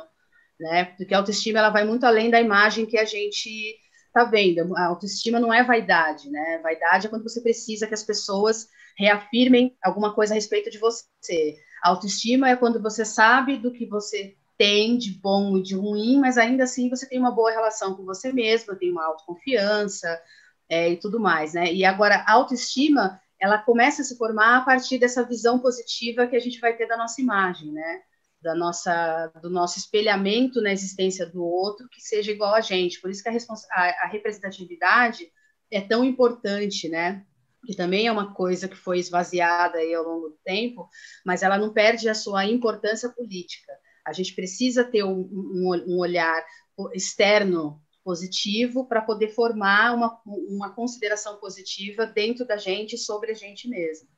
né? 0.59 0.85
Porque 0.85 1.13
a 1.13 1.17
autoestima 1.17 1.59
ela 1.59 1.69
vai 1.69 1.83
muito 1.83 2.05
além 2.05 2.29
da 2.29 2.39
imagem 2.39 2.85
que 2.85 2.97
a 2.97 3.05
gente 3.05 3.77
está 4.13 4.23
vendo. 4.23 4.75
A 4.77 4.85
autoestima 4.85 5.39
não 5.39 5.51
é 5.51 5.63
vaidade, 5.63 6.29
né? 6.29 6.59
Vaidade 6.59 7.07
é 7.07 7.09
quando 7.09 7.23
você 7.23 7.41
precisa 7.41 7.87
que 7.87 7.93
as 7.93 8.03
pessoas 8.03 8.67
reafirmem 8.95 9.75
alguma 9.83 10.13
coisa 10.13 10.33
a 10.33 10.35
respeito 10.35 10.69
de 10.69 10.77
você. 10.77 11.57
A 11.83 11.89
autoestima 11.89 12.49
é 12.49 12.55
quando 12.55 12.81
você 12.81 13.03
sabe 13.03 13.57
do 13.57 13.71
que 13.71 13.87
você 13.87 14.37
tem 14.55 14.97
de 14.97 15.19
bom 15.19 15.57
e 15.57 15.63
de 15.63 15.75
ruim, 15.75 16.19
mas 16.19 16.37
ainda 16.37 16.63
assim 16.63 16.89
você 16.89 17.09
tem 17.09 17.19
uma 17.19 17.31
boa 17.31 17.51
relação 17.51 17.95
com 17.95 18.05
você 18.05 18.31
mesmo, 18.31 18.75
tem 18.75 18.91
uma 18.91 19.03
autoconfiança 19.03 20.21
é, 20.69 20.91
e 20.91 20.97
tudo 20.97 21.19
mais, 21.19 21.53
né? 21.53 21.73
E 21.73 21.83
agora, 21.83 22.23
a 22.27 22.33
autoestima, 22.33 23.19
ela 23.39 23.57
começa 23.57 24.03
a 24.03 24.05
se 24.05 24.15
formar 24.15 24.57
a 24.57 24.61
partir 24.61 24.99
dessa 24.99 25.23
visão 25.23 25.59
positiva 25.59 26.27
que 26.27 26.35
a 26.35 26.39
gente 26.39 26.59
vai 26.59 26.77
ter 26.77 26.87
da 26.87 26.95
nossa 26.95 27.19
imagem, 27.19 27.71
né? 27.71 28.01
Da 28.43 28.53
nossa 28.53 29.27
do 29.41 29.49
nosso 29.49 29.79
espelhamento 29.79 30.61
na 30.61 30.71
existência 30.71 31.25
do 31.25 31.43
outro 31.43 31.87
que 31.89 32.01
seja 32.01 32.31
igual 32.31 32.53
a 32.53 32.61
gente. 32.61 32.99
Por 32.99 33.09
isso 33.09 33.23
que 33.23 33.29
a, 33.29 33.33
a, 33.71 34.03
a 34.03 34.07
representatividade 34.07 35.31
é 35.71 35.81
tão 35.81 36.03
importante, 36.03 36.89
né? 36.89 37.25
Que 37.65 37.75
também 37.75 38.07
é 38.07 38.11
uma 38.11 38.33
coisa 38.33 38.67
que 38.67 38.75
foi 38.75 38.99
esvaziada 38.99 39.77
aí 39.77 39.93
ao 39.93 40.03
longo 40.03 40.29
do 40.29 40.37
tempo, 40.43 40.87
mas 41.25 41.41
ela 41.41 41.57
não 41.57 41.71
perde 41.71 42.09
a 42.09 42.13
sua 42.13 42.45
importância 42.45 43.09
política. 43.09 43.71
A 44.05 44.11
gente 44.11 44.35
precisa 44.35 44.83
ter 44.83 45.03
um, 45.03 45.21
um, 45.31 45.83
um 45.87 45.99
olhar 45.99 46.45
externo 46.93 47.81
positivo 48.03 48.85
para 48.85 49.01
poder 49.01 49.29
formar 49.29 49.95
uma, 49.95 50.19
uma 50.25 50.75
consideração 50.75 51.37
positiva 51.39 52.05
dentro 52.05 52.45
da 52.45 52.57
gente 52.57 52.97
sobre 52.97 53.31
a 53.31 53.33
gente 53.33 53.69
mesmo. 53.69 54.12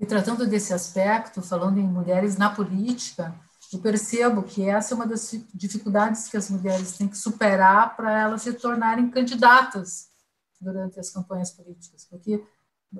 E 0.00 0.06
tratando 0.06 0.46
desse 0.46 0.72
aspecto, 0.72 1.40
falando 1.40 1.78
em 1.78 1.86
mulheres 1.86 2.36
na 2.36 2.50
política, 2.50 3.34
eu 3.72 3.78
percebo 3.78 4.42
que 4.42 4.68
essa 4.68 4.92
é 4.92 4.96
uma 4.96 5.06
das 5.06 5.34
dificuldades 5.52 6.28
que 6.28 6.36
as 6.36 6.50
mulheres 6.50 6.96
têm 6.96 7.08
que 7.08 7.16
superar 7.16 7.96
para 7.96 8.20
elas 8.20 8.42
se 8.42 8.52
tornarem 8.52 9.10
candidatas 9.10 10.08
durante 10.60 10.98
as 10.98 11.10
campanhas 11.10 11.50
políticas, 11.50 12.04
porque 12.04 12.42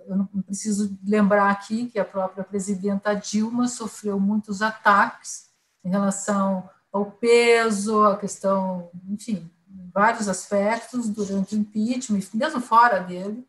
eu 0.07 0.17
não 0.17 0.27
preciso 0.27 0.99
lembrar 1.05 1.51
aqui 1.51 1.87
que 1.87 1.99
a 1.99 2.05
própria 2.05 2.43
presidenta 2.43 3.15
Dilma 3.15 3.69
sofreu 3.69 4.19
muitos 4.19 4.63
ataques 4.63 5.51
em 5.85 5.91
relação 5.91 6.69
ao 6.93 7.11
peso, 7.11 8.03
a 8.05 8.17
questão, 8.17 8.91
enfim, 9.09 9.51
vários 9.93 10.29
aspectos 10.29 11.09
durante 11.09 11.55
o 11.55 11.59
impeachment, 11.59 12.21
mesmo 12.35 12.61
fora 12.61 13.01
dele, 13.01 13.47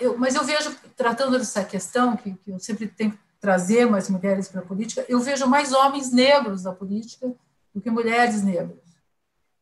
eu, 0.00 0.16
mas 0.16 0.34
eu 0.34 0.44
vejo, 0.44 0.74
tratando 0.96 1.38
dessa 1.38 1.64
questão, 1.64 2.16
que, 2.16 2.34
que 2.34 2.50
eu 2.50 2.58
sempre 2.58 2.88
tenho 2.88 3.12
que 3.12 3.18
trazer 3.40 3.86
mais 3.86 4.08
mulheres 4.08 4.48
para 4.48 4.60
a 4.60 4.64
política, 4.64 5.04
eu 5.08 5.20
vejo 5.20 5.46
mais 5.46 5.72
homens 5.72 6.10
negros 6.10 6.64
na 6.64 6.72
política 6.72 7.32
do 7.74 7.80
que 7.80 7.90
mulheres 7.90 8.42
negras. 8.42 8.86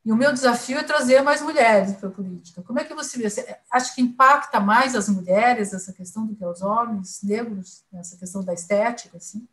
E 0.04 0.12
o 0.12 0.16
meu 0.16 0.32
desafio 0.32 0.78
é 0.78 0.82
trazer 0.82 1.22
mais 1.22 1.40
mulheres 1.40 1.94
para 1.94 2.08
a 2.08 2.12
política. 2.12 2.62
Como 2.62 2.78
é 2.78 2.84
que 2.84 2.94
você 2.94 3.16
vê? 3.18 3.28
Você 3.28 3.58
acha 3.70 3.94
que 3.94 4.02
impacta 4.02 4.60
mais 4.60 4.94
as 4.94 5.08
mulheres 5.08 5.72
essa 5.72 5.92
questão 5.94 6.26
do 6.26 6.36
que 6.36 6.44
os 6.44 6.60
homens 6.60 7.22
negros, 7.22 7.84
essa 7.94 8.16
questão 8.18 8.44
da 8.44 8.52
estética, 8.52 9.16
assim? 9.16 9.48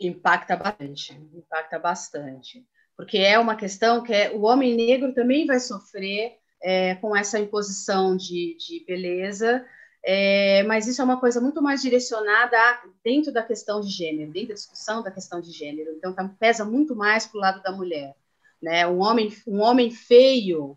Impacta 0.00 0.56
bastante, 0.56 1.12
impacta 1.34 1.78
bastante. 1.78 2.66
Porque 2.96 3.18
é 3.18 3.38
uma 3.38 3.54
questão 3.54 4.02
que 4.02 4.14
é, 4.14 4.32
o 4.32 4.42
homem 4.42 4.74
negro 4.74 5.12
também 5.12 5.46
vai 5.46 5.60
sofrer 5.60 6.38
é, 6.66 6.96
com 6.96 7.16
essa 7.16 7.38
imposição 7.38 8.16
de, 8.16 8.56
de 8.58 8.84
beleza, 8.84 9.64
é, 10.04 10.64
mas 10.64 10.88
isso 10.88 11.00
é 11.00 11.04
uma 11.04 11.20
coisa 11.20 11.40
muito 11.40 11.62
mais 11.62 11.80
direcionada 11.80 12.58
a, 12.58 12.82
dentro 13.04 13.32
da 13.32 13.40
questão 13.40 13.80
de 13.80 13.88
gênero, 13.88 14.32
dentro 14.32 14.48
da 14.48 14.54
discussão 14.54 15.00
da 15.00 15.12
questão 15.12 15.40
de 15.40 15.52
gênero. 15.52 15.92
Então, 15.92 16.12
tá, 16.12 16.28
pesa 16.40 16.64
muito 16.64 16.96
mais 16.96 17.24
para 17.24 17.38
o 17.38 17.40
lado 17.40 17.62
da 17.62 17.70
mulher. 17.70 18.16
Né? 18.60 18.84
Um, 18.84 18.98
homem, 18.98 19.32
um 19.46 19.60
homem 19.60 19.92
feio, 19.92 20.76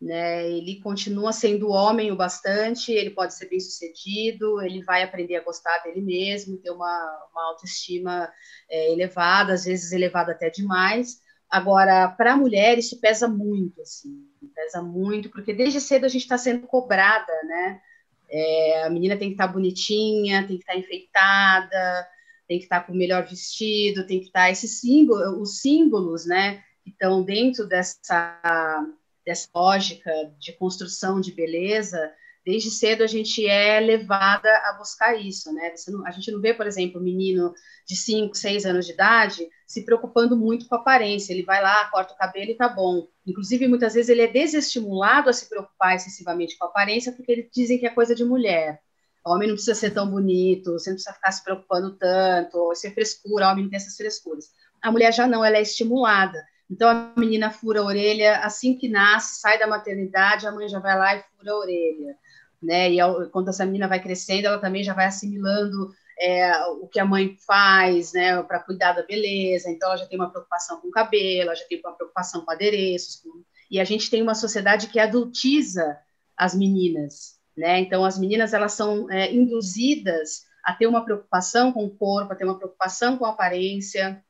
né, 0.00 0.48
ele 0.48 0.80
continua 0.80 1.32
sendo 1.32 1.68
homem 1.68 2.12
o 2.12 2.16
bastante, 2.16 2.92
ele 2.92 3.10
pode 3.10 3.34
ser 3.34 3.48
bem 3.48 3.58
sucedido, 3.58 4.62
ele 4.62 4.84
vai 4.84 5.02
aprender 5.02 5.34
a 5.34 5.42
gostar 5.42 5.78
dele 5.78 6.00
mesmo, 6.00 6.58
ter 6.58 6.70
uma, 6.70 7.28
uma 7.32 7.48
autoestima 7.48 8.32
é, 8.70 8.92
elevada, 8.92 9.52
às 9.52 9.64
vezes 9.64 9.90
elevada 9.90 10.30
até 10.30 10.48
demais, 10.48 11.23
Agora, 11.54 12.08
para 12.08 12.32
a 12.32 12.36
mulher, 12.36 12.76
isso 12.78 12.98
pesa 13.00 13.28
muito, 13.28 13.80
assim, 13.80 14.26
pesa 14.56 14.82
muito, 14.82 15.30
porque 15.30 15.54
desde 15.54 15.80
cedo 15.80 16.04
a 16.04 16.08
gente 16.08 16.22
está 16.22 16.36
sendo 16.36 16.66
cobrada, 16.66 17.32
né? 17.44 17.80
É, 18.28 18.82
a 18.82 18.90
menina 18.90 19.16
tem 19.16 19.28
que 19.28 19.34
estar 19.34 19.46
tá 19.46 19.52
bonitinha, 19.52 20.44
tem 20.48 20.56
que 20.56 20.64
estar 20.64 20.72
tá 20.72 20.78
enfeitada, 20.80 22.08
tem 22.48 22.58
que 22.58 22.64
estar 22.64 22.80
tá 22.80 22.86
com 22.88 22.92
o 22.92 22.96
melhor 22.96 23.24
vestido, 23.24 24.04
tem 24.04 24.18
que 24.18 24.26
estar 24.26 24.46
tá 24.46 24.50
esse 24.50 24.66
símbolo, 24.66 25.40
os 25.40 25.60
símbolos, 25.60 26.26
né, 26.26 26.60
que 26.82 26.90
estão 26.90 27.22
dentro 27.22 27.68
dessa, 27.68 28.84
dessa 29.24 29.48
lógica 29.54 30.10
de 30.40 30.54
construção 30.54 31.20
de 31.20 31.30
beleza, 31.30 32.12
desde 32.44 32.68
cedo 32.68 33.04
a 33.04 33.06
gente 33.06 33.46
é 33.46 33.78
levada 33.78 34.50
a 34.64 34.72
buscar 34.76 35.14
isso, 35.14 35.52
né? 35.52 35.72
Não, 35.86 36.04
a 36.04 36.10
gente 36.10 36.32
não 36.32 36.40
vê, 36.40 36.52
por 36.52 36.66
exemplo, 36.66 37.00
um 37.00 37.04
menino 37.04 37.54
de 37.86 37.94
5, 37.94 38.34
6 38.34 38.66
anos 38.66 38.86
de 38.86 38.92
idade 38.92 39.48
se 39.66 39.84
preocupando 39.84 40.36
muito 40.36 40.68
com 40.68 40.74
a 40.74 40.78
aparência. 40.78 41.32
Ele 41.32 41.42
vai 41.42 41.62
lá, 41.62 41.84
corta 41.90 42.14
o 42.14 42.16
cabelo 42.16 42.50
e 42.50 42.56
tá 42.56 42.68
bom. 42.68 43.06
Inclusive, 43.26 43.66
muitas 43.68 43.94
vezes 43.94 44.08
ele 44.08 44.22
é 44.22 44.26
desestimulado 44.26 45.30
a 45.30 45.32
se 45.32 45.48
preocupar 45.48 45.96
excessivamente 45.96 46.56
com 46.58 46.66
a 46.66 46.68
aparência 46.68 47.12
porque 47.12 47.32
eles 47.32 47.48
dizem 47.52 47.78
que 47.78 47.86
é 47.86 47.90
coisa 47.90 48.14
de 48.14 48.24
mulher. 48.24 48.80
homem 49.24 49.48
não 49.48 49.54
precisa 49.54 49.74
ser 49.74 49.90
tão 49.90 50.10
bonito, 50.10 50.72
você 50.72 50.90
não 50.90 50.96
precisa 50.96 51.14
ficar 51.14 51.32
se 51.32 51.42
preocupando 51.42 51.96
tanto, 51.96 52.72
isso 52.72 52.86
é 52.86 52.90
frescura, 52.90 53.50
homem 53.50 53.64
não 53.64 53.70
tem 53.70 53.78
essas 53.78 53.96
frescuras. 53.96 54.50
A 54.82 54.92
mulher 54.92 55.12
já 55.14 55.26
não, 55.26 55.44
ela 55.44 55.56
é 55.56 55.62
estimulada. 55.62 56.44
Então 56.70 56.88
a 56.88 57.12
menina 57.18 57.50
fura 57.50 57.80
a 57.80 57.84
orelha 57.84 58.38
assim 58.38 58.76
que 58.76 58.88
nasce, 58.88 59.40
sai 59.40 59.58
da 59.58 59.66
maternidade, 59.66 60.46
a 60.46 60.52
mãe 60.52 60.68
já 60.68 60.78
vai 60.78 60.98
lá 60.98 61.16
e 61.16 61.24
fura 61.36 61.52
a 61.52 61.58
orelha, 61.58 62.16
né? 62.62 62.90
E 62.90 62.98
quando 63.30 63.48
essa 63.48 63.64
menina 63.64 63.88
vai 63.88 64.00
crescendo, 64.02 64.46
ela 64.46 64.58
também 64.58 64.82
já 64.82 64.94
vai 64.94 65.06
assimilando 65.06 65.90
é, 66.18 66.66
o 66.66 66.86
que 66.86 67.00
a 67.00 67.04
mãe 67.04 67.36
faz, 67.46 68.12
né, 68.12 68.42
para 68.42 68.60
cuidar 68.60 68.92
da 68.92 69.02
beleza. 69.02 69.70
Então 69.70 69.88
ela 69.88 69.98
já 69.98 70.06
tem 70.06 70.18
uma 70.18 70.30
preocupação 70.30 70.80
com 70.80 70.88
o 70.88 70.92
cabelo, 70.92 71.48
ela 71.48 71.54
já 71.54 71.64
tem 71.66 71.80
uma 71.80 71.92
preocupação 71.92 72.44
com 72.44 72.50
adereços. 72.50 73.16
Com... 73.16 73.42
E 73.70 73.80
a 73.80 73.84
gente 73.84 74.10
tem 74.10 74.22
uma 74.22 74.34
sociedade 74.34 74.88
que 74.88 74.98
adultiza 74.98 75.98
as 76.36 76.54
meninas, 76.54 77.38
né? 77.56 77.80
Então 77.80 78.04
as 78.04 78.18
meninas 78.18 78.52
elas 78.52 78.72
são 78.72 79.10
é, 79.10 79.32
induzidas 79.32 80.44
a 80.64 80.72
ter 80.72 80.86
uma 80.86 81.04
preocupação 81.04 81.72
com 81.72 81.84
o 81.84 81.94
corpo, 81.94 82.32
a 82.32 82.36
ter 82.36 82.44
uma 82.44 82.58
preocupação 82.58 83.18
com 83.18 83.26
a 83.26 83.30
aparência, 83.30 84.22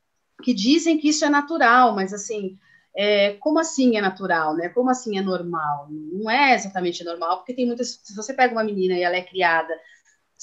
que 0.43 0.53
dizem 0.53 0.99
que 0.99 1.09
isso 1.09 1.25
é 1.25 1.31
natural, 1.31 1.95
mas 1.95 2.13
assim, 2.13 2.59
é, 2.97 3.35
como 3.35 3.59
assim 3.59 3.97
é 3.97 4.01
natural, 4.01 4.55
né? 4.55 4.69
Como 4.69 4.91
assim 4.91 5.19
é 5.19 5.23
normal? 5.23 5.89
Não 5.91 6.31
é 6.31 6.55
exatamente 6.55 7.03
normal, 7.05 7.39
porque 7.39 7.55
tem 7.55 7.67
muitas. 7.67 8.01
Se 8.03 8.15
você 8.15 8.33
pega 8.33 8.53
uma 8.53 8.65
menina 8.65 8.95
e 8.95 9.03
ela 9.03 9.17
é 9.17 9.23
criada 9.23 9.75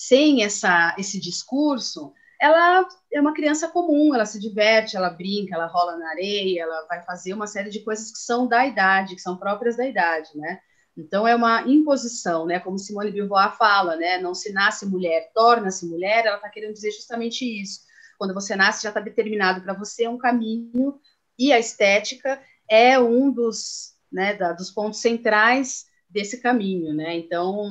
sem 0.01 0.43
essa, 0.43 0.95
esse 0.97 1.19
discurso, 1.19 2.11
ela 2.41 2.87
é 3.13 3.21
uma 3.21 3.35
criança 3.35 3.67
comum, 3.67 4.15
ela 4.15 4.25
se 4.25 4.39
diverte, 4.39 4.97
ela 4.97 5.11
brinca, 5.11 5.53
ela 5.53 5.67
rola 5.67 5.95
na 5.95 6.09
areia, 6.09 6.63
ela 6.63 6.87
vai 6.87 7.03
fazer 7.03 7.35
uma 7.35 7.45
série 7.45 7.69
de 7.69 7.81
coisas 7.81 8.11
que 8.11 8.17
são 8.17 8.47
da 8.47 8.65
idade, 8.65 9.13
que 9.13 9.21
são 9.21 9.37
próprias 9.37 9.77
da 9.77 9.87
idade, 9.87 10.29
né? 10.33 10.59
Então 10.97 11.27
é 11.27 11.35
uma 11.35 11.61
imposição, 11.67 12.47
né? 12.47 12.59
Como 12.59 12.79
Simone 12.79 13.11
Beauvoir 13.11 13.55
fala, 13.55 13.95
né? 13.95 14.17
Não 14.17 14.33
se 14.33 14.51
nasce 14.51 14.87
mulher, 14.87 15.29
torna-se 15.35 15.85
mulher. 15.85 16.25
Ela 16.25 16.37
está 16.37 16.49
querendo 16.49 16.73
dizer 16.73 16.89
justamente 16.89 17.45
isso. 17.45 17.81
Quando 18.17 18.33
você 18.33 18.55
nasce, 18.55 18.81
já 18.81 18.89
está 18.89 18.99
determinado 18.99 19.61
para 19.61 19.75
você 19.75 20.07
um 20.07 20.17
caminho 20.17 20.99
e 21.37 21.53
a 21.53 21.59
estética 21.59 22.41
é 22.67 22.99
um 22.99 23.31
dos, 23.31 23.93
né, 24.11 24.33
da, 24.33 24.51
dos 24.51 24.71
pontos 24.71 24.99
centrais 24.99 25.85
desse 26.09 26.41
caminho, 26.41 26.91
né? 26.91 27.15
Então 27.17 27.69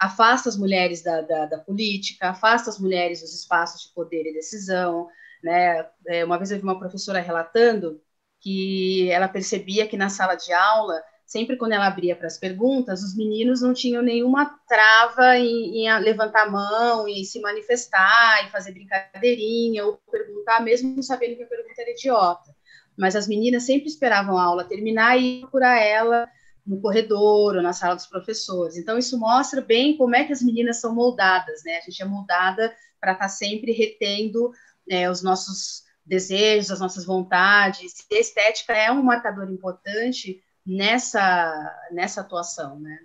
afasta 0.00 0.48
as 0.48 0.56
mulheres 0.56 1.02
da, 1.02 1.20
da, 1.20 1.44
da, 1.44 1.58
política, 1.58 2.30
afasta 2.30 2.70
as 2.70 2.78
mulheres 2.78 3.20
dos 3.20 3.34
espaços 3.34 3.82
de 3.82 3.94
poder 3.94 4.26
e 4.26 4.32
decisão. 4.32 5.06
Né? 5.44 5.86
É, 6.08 6.24
uma 6.24 6.38
vez 6.38 6.50
eu 6.50 6.56
vi 6.56 6.62
uma 6.62 6.78
professora 6.78 7.20
relatando 7.20 8.00
que 8.40 9.10
ela 9.10 9.28
percebia 9.28 9.86
que 9.86 9.98
na 9.98 10.08
sala 10.08 10.34
de 10.36 10.50
aula, 10.54 11.02
sempre 11.26 11.58
quando 11.58 11.72
ela 11.72 11.86
abria 11.86 12.16
para 12.16 12.28
as 12.28 12.38
perguntas, 12.38 13.02
os 13.02 13.14
meninos 13.14 13.60
não 13.60 13.74
tinham 13.74 14.02
nenhuma 14.02 14.58
trava 14.66 15.36
em, 15.36 15.86
em 15.86 15.98
levantar 16.00 16.46
a 16.46 16.50
mão, 16.50 17.06
em 17.06 17.22
se 17.22 17.38
manifestar, 17.38 18.46
em 18.46 18.50
fazer 18.50 18.72
brincadeirinha 18.72 19.84
ou 19.84 20.00
perguntar, 20.10 20.60
mesmo 20.60 21.02
sabendo 21.02 21.36
que 21.36 21.42
a 21.42 21.46
pergunta 21.46 21.82
era 21.82 21.90
idiota. 21.90 22.56
Mas 22.96 23.14
as 23.14 23.28
meninas 23.28 23.64
sempre 23.64 23.88
esperavam 23.88 24.38
a 24.38 24.42
aula 24.42 24.64
terminar 24.64 25.20
e 25.20 25.40
procurar 25.40 25.78
ela 25.78 26.26
no 26.70 26.80
corredor 26.80 27.56
ou 27.56 27.62
na 27.62 27.72
sala 27.72 27.96
dos 27.96 28.06
professores. 28.06 28.76
Então, 28.76 28.96
isso 28.96 29.18
mostra 29.18 29.60
bem 29.60 29.96
como 29.96 30.14
é 30.14 30.22
que 30.22 30.32
as 30.32 30.40
meninas 30.40 30.80
são 30.80 30.94
moldadas, 30.94 31.64
né? 31.64 31.78
A 31.78 31.80
gente 31.80 32.00
é 32.00 32.04
moldada 32.04 32.72
para 33.00 33.12
estar 33.12 33.24
tá 33.24 33.28
sempre 33.28 33.72
retendo 33.72 34.52
é, 34.88 35.10
os 35.10 35.20
nossos 35.20 35.82
desejos, 36.06 36.70
as 36.70 36.78
nossas 36.78 37.04
vontades. 37.04 38.06
E 38.08 38.14
a 38.14 38.20
estética 38.20 38.72
é 38.72 38.92
um 38.92 39.02
marcador 39.02 39.50
importante 39.50 40.40
nessa, 40.64 41.76
nessa 41.90 42.20
atuação, 42.20 42.78
né? 42.78 43.00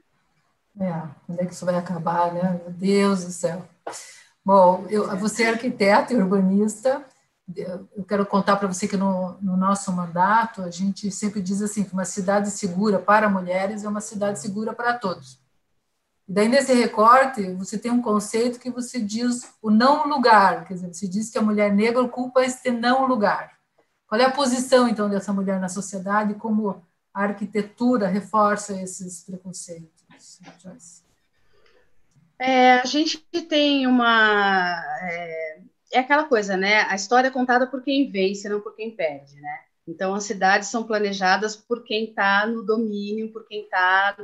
É, 0.79 1.01
quando 1.25 1.41
é 1.41 1.45
que 1.45 1.53
isso 1.53 1.65
vai 1.65 1.75
acabar, 1.75 2.31
né? 2.35 2.61
Meu 2.63 2.71
Deus 2.71 3.25
do 3.25 3.31
céu. 3.31 3.67
Bom, 4.45 4.85
eu, 4.91 5.17
você 5.17 5.45
é 5.45 5.49
arquiteta 5.49 6.13
e 6.13 6.17
urbanista, 6.17 7.03
eu 7.53 8.03
quero 8.07 8.25
contar 8.25 8.55
para 8.55 8.67
você 8.67 8.87
que 8.87 8.97
no, 8.97 9.37
no, 9.41 9.55
nosso 9.55 9.91
mandato 9.91 10.63
a 10.63 10.71
gente 10.71 11.11
sempre 11.11 11.41
diz 11.41 11.61
assim 11.61 11.83
que 11.83 11.93
uma 11.93 12.05
cidade 12.05 12.49
segura 12.49 12.97
para 12.97 13.29
mulheres 13.29 13.83
é 13.83 13.89
uma 13.89 14.01
cidade 14.01 14.39
segura 14.39 14.73
para 14.73 14.97
todos. 14.97 15.39
E 16.27 16.33
daí 16.33 16.47
nesse 16.47 16.73
recorte 16.73 17.53
você 17.53 17.77
tem 17.77 17.91
um 17.91 18.01
conceito 18.01 18.59
que 18.59 18.71
você 18.71 18.99
diz 18.99 19.53
o 19.61 19.69
não 19.69 20.07
lugar, 20.07 20.65
quer 20.65 20.73
dizer, 20.73 20.91
você 20.91 21.07
diz 21.07 21.29
que 21.29 21.37
a 21.37 21.41
mulher 21.41 21.71
negra 21.71 22.01
ocupa 22.01 22.43
este 22.43 22.71
não 22.71 23.05
lugar. 23.05 23.51
Qual 24.07 24.19
é 24.19 24.25
a 24.25 24.31
posição 24.31 24.87
então 24.87 25.07
dessa 25.07 25.31
mulher 25.31 25.59
na 25.59 25.69
sociedade? 25.69 26.33
Como 26.35 26.83
a 27.13 27.23
arquitetura 27.23 28.07
reforça 28.07 28.73
esses 28.81 29.23
preconceitos? 29.23 30.03
É, 32.39 32.79
a 32.79 32.85
gente 32.85 33.19
tem 33.47 33.85
uma 33.87 34.81
é 35.01 35.59
é 35.95 35.99
aquela 35.99 36.25
coisa, 36.25 36.57
né? 36.57 36.81
A 36.89 36.95
história 36.95 37.29
é 37.29 37.31
contada 37.31 37.65
por 37.65 37.81
quem 37.81 38.11
vence, 38.11 38.49
não 38.49 38.59
por 38.59 38.75
quem 38.75 38.91
perde, 38.91 39.39
né? 39.39 39.59
Então, 39.87 40.13
as 40.13 40.25
cidades 40.25 40.67
são 40.67 40.83
planejadas 40.83 41.55
por 41.55 41.83
quem 41.83 42.05
está 42.05 42.45
no 42.45 42.65
domínio, 42.65 43.31
por 43.31 43.47
quem 43.47 43.63
está 43.63 44.15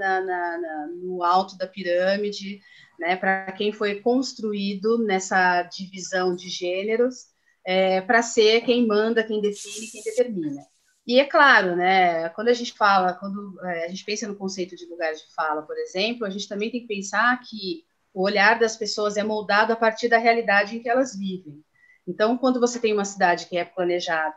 no 1.02 1.24
alto 1.24 1.58
da 1.58 1.68
pirâmide, 1.68 2.60
né? 3.00 3.16
Para 3.16 3.52
quem 3.54 3.72
foi 3.72 4.02
construído 4.02 4.98
nessa 5.06 5.64
divisão 5.64 6.36
de 6.36 6.50
gêneros, 6.50 7.28
é, 7.66 8.02
para 8.02 8.22
ser 8.22 8.62
quem 8.62 8.86
manda, 8.86 9.24
quem 9.24 9.40
define, 9.40 9.88
quem 9.88 10.04
determina. 10.04 10.66
E 11.08 11.20
é 11.20 11.26
claro, 11.26 11.76
né? 11.76 12.28
Quando 12.30 12.50
a 12.50 12.54
gente 12.54 12.74
fala, 12.74 13.14
quando 13.14 13.58
é, 13.66 13.86
a 13.86 13.88
gente 13.88 14.04
pensa 14.04 14.28
no 14.28 14.36
conceito 14.36 14.76
de 14.76 14.86
lugar 14.88 15.14
de 15.14 15.34
fala, 15.34 15.62
por 15.62 15.78
exemplo, 15.78 16.26
a 16.26 16.30
gente 16.30 16.50
também 16.50 16.70
tem 16.70 16.82
que 16.82 16.88
pensar 16.88 17.40
que 17.48 17.86
o 18.14 18.24
olhar 18.24 18.60
das 18.60 18.76
pessoas 18.76 19.18
é 19.18 19.24
moldado 19.24 19.74
a 19.74 19.76
partir 19.76 20.08
da 20.08 20.18
realidade 20.18 20.76
em 20.76 20.82
que 20.82 20.90
elas 20.90 21.16
vivem. 21.18 21.64
Então, 22.08 22.38
quando 22.38 22.60
você 22.60 22.80
tem 22.80 22.94
uma 22.94 23.06
cidade 23.06 23.46
que 23.46 23.58
é 23.58 23.64
planejada 23.64 24.36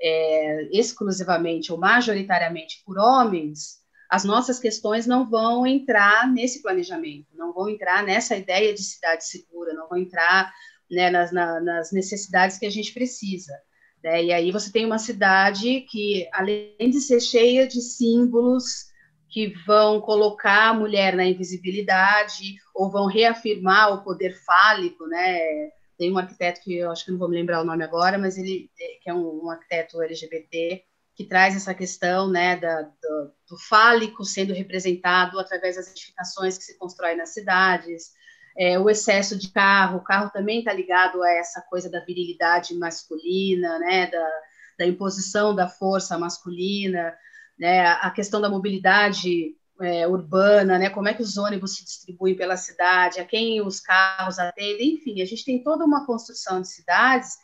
é, 0.00 0.68
exclusivamente 0.72 1.72
ou 1.72 1.78
majoritariamente 1.78 2.82
por 2.84 2.98
homens, 2.98 3.80
as 4.08 4.24
nossas 4.24 4.58
questões 4.58 5.06
não 5.06 5.28
vão 5.28 5.66
entrar 5.66 6.30
nesse 6.32 6.62
planejamento, 6.62 7.26
não 7.34 7.52
vão 7.52 7.68
entrar 7.68 8.04
nessa 8.04 8.36
ideia 8.36 8.72
de 8.72 8.82
cidade 8.82 9.26
segura, 9.26 9.74
não 9.74 9.88
vão 9.88 9.98
entrar 9.98 10.52
né, 10.90 11.10
nas, 11.10 11.32
na, 11.32 11.60
nas 11.60 11.92
necessidades 11.92 12.58
que 12.58 12.66
a 12.66 12.70
gente 12.70 12.92
precisa. 12.92 13.52
Né? 14.04 14.24
E 14.24 14.32
aí 14.32 14.52
você 14.52 14.70
tem 14.70 14.86
uma 14.86 14.98
cidade 14.98 15.80
que, 15.90 16.28
além 16.32 16.90
de 16.90 17.00
ser 17.00 17.20
cheia 17.20 17.66
de 17.66 17.80
símbolos 17.80 18.86
que 19.28 19.54
vão 19.66 20.00
colocar 20.00 20.70
a 20.70 20.74
mulher 20.74 21.16
na 21.16 21.24
invisibilidade 21.24 22.56
ou 22.74 22.90
vão 22.90 23.06
reafirmar 23.06 23.92
o 23.92 24.02
poder 24.02 24.34
fálico, 24.44 25.06
né? 25.06 25.70
Tem 25.98 26.12
um 26.12 26.18
arquiteto 26.18 26.60
que 26.60 26.76
eu 26.76 26.90
acho 26.90 27.04
que 27.04 27.10
não 27.10 27.18
vou 27.18 27.28
me 27.28 27.36
lembrar 27.36 27.62
o 27.62 27.64
nome 27.64 27.82
agora, 27.82 28.18
mas 28.18 28.36
ele 28.38 28.70
é, 28.80 28.98
que 29.02 29.10
é 29.10 29.14
um, 29.14 29.44
um 29.44 29.50
arquiteto 29.50 30.00
LGBT 30.00 30.84
que 31.14 31.24
traz 31.24 31.56
essa 31.56 31.74
questão, 31.74 32.28
né, 32.30 32.56
da, 32.56 32.82
do, 32.82 33.32
do, 33.48 33.58
fálico 33.58 34.22
sendo 34.22 34.52
representado 34.52 35.40
através 35.40 35.76
das 35.76 35.90
edificações 35.90 36.58
que 36.58 36.64
se 36.64 36.76
constroem 36.76 37.16
nas 37.16 37.30
cidades, 37.30 38.10
é, 38.56 38.78
o 38.78 38.90
excesso 38.90 39.38
de 39.38 39.50
carro, 39.50 39.98
o 39.98 40.04
carro 40.04 40.30
também 40.30 40.58
está 40.58 40.74
ligado 40.74 41.22
a 41.22 41.30
essa 41.32 41.62
coisa 41.62 41.90
da 41.90 42.04
virilidade 42.04 42.74
masculina, 42.74 43.78
né, 43.78 44.10
da, 44.10 44.30
da 44.78 44.86
imposição 44.86 45.54
da 45.54 45.66
força 45.66 46.18
masculina, 46.18 47.16
né, 47.58 47.86
a 47.86 48.10
questão 48.10 48.40
da 48.40 48.50
mobilidade 48.50 49.54
é, 49.80 50.06
urbana, 50.06 50.78
né, 50.78 50.90
como 50.90 51.08
é 51.08 51.14
que 51.14 51.22
os 51.22 51.36
ônibus 51.36 51.76
se 51.76 51.84
distribuem 51.84 52.34
pela 52.34 52.56
cidade, 52.56 53.20
a 53.20 53.24
quem 53.24 53.60
os 53.60 53.80
carros 53.80 54.38
atendem, 54.38 54.94
enfim, 54.94 55.20
a 55.20 55.24
gente 55.24 55.44
tem 55.44 55.62
toda 55.62 55.84
uma 55.84 56.06
construção 56.06 56.60
de 56.60 56.68
cidades 56.68 57.36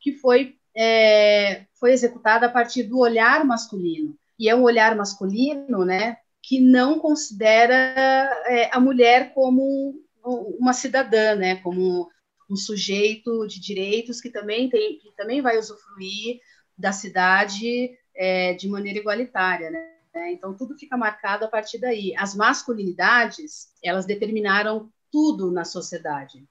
que 0.00 0.12
foi, 0.12 0.56
é, 0.76 1.66
foi 1.78 1.92
executada 1.92 2.46
a 2.46 2.50
partir 2.50 2.84
do 2.84 2.98
olhar 2.98 3.44
masculino, 3.44 4.16
e 4.38 4.48
é 4.48 4.54
um 4.54 4.62
olhar 4.62 4.94
masculino, 4.96 5.84
né, 5.84 6.16
que 6.42 6.60
não 6.60 6.98
considera 6.98 7.74
é, 8.46 8.70
a 8.72 8.80
mulher 8.80 9.34
como 9.34 9.94
uma 10.58 10.72
cidadã, 10.72 11.34
né, 11.34 11.56
como 11.56 12.08
um 12.50 12.56
sujeito 12.56 13.46
de 13.46 13.60
direitos 13.60 14.20
que 14.20 14.30
também 14.30 14.68
tem, 14.68 14.98
que 14.98 15.14
também 15.16 15.40
vai 15.40 15.58
usufruir 15.58 16.40
da 16.76 16.92
cidade 16.92 17.90
é, 18.14 18.54
de 18.54 18.68
maneira 18.68 18.98
igualitária, 18.98 19.70
né? 19.70 20.32
Então 20.32 20.56
tudo 20.56 20.76
fica 20.76 20.96
marcado 20.96 21.44
a 21.44 21.48
partir 21.48 21.78
daí. 21.78 22.14
As 22.16 22.34
masculinidades 22.34 23.68
elas 23.82 24.06
determinaram 24.06 24.90
tudo 25.10 25.50
na 25.50 25.64
sociedade. 25.64 26.44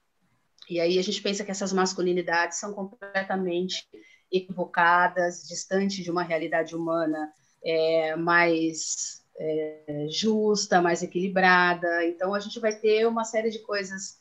E 0.69 0.79
aí 0.79 0.99
a 0.99 1.01
gente 1.01 1.21
pensa 1.21 1.43
que 1.43 1.51
essas 1.51 1.73
masculinidades 1.73 2.59
são 2.59 2.73
completamente 2.73 3.87
equivocadas, 4.31 5.47
distantes 5.47 6.03
de 6.03 6.11
uma 6.11 6.23
realidade 6.23 6.75
humana 6.75 7.31
é, 7.63 8.15
mais 8.15 9.25
é, 9.37 10.07
justa, 10.09 10.81
mais 10.81 11.01
equilibrada. 11.01 12.05
Então 12.05 12.33
a 12.33 12.39
gente 12.39 12.59
vai 12.59 12.75
ter 12.75 13.07
uma 13.07 13.23
série 13.23 13.49
de 13.49 13.59
coisas 13.59 14.17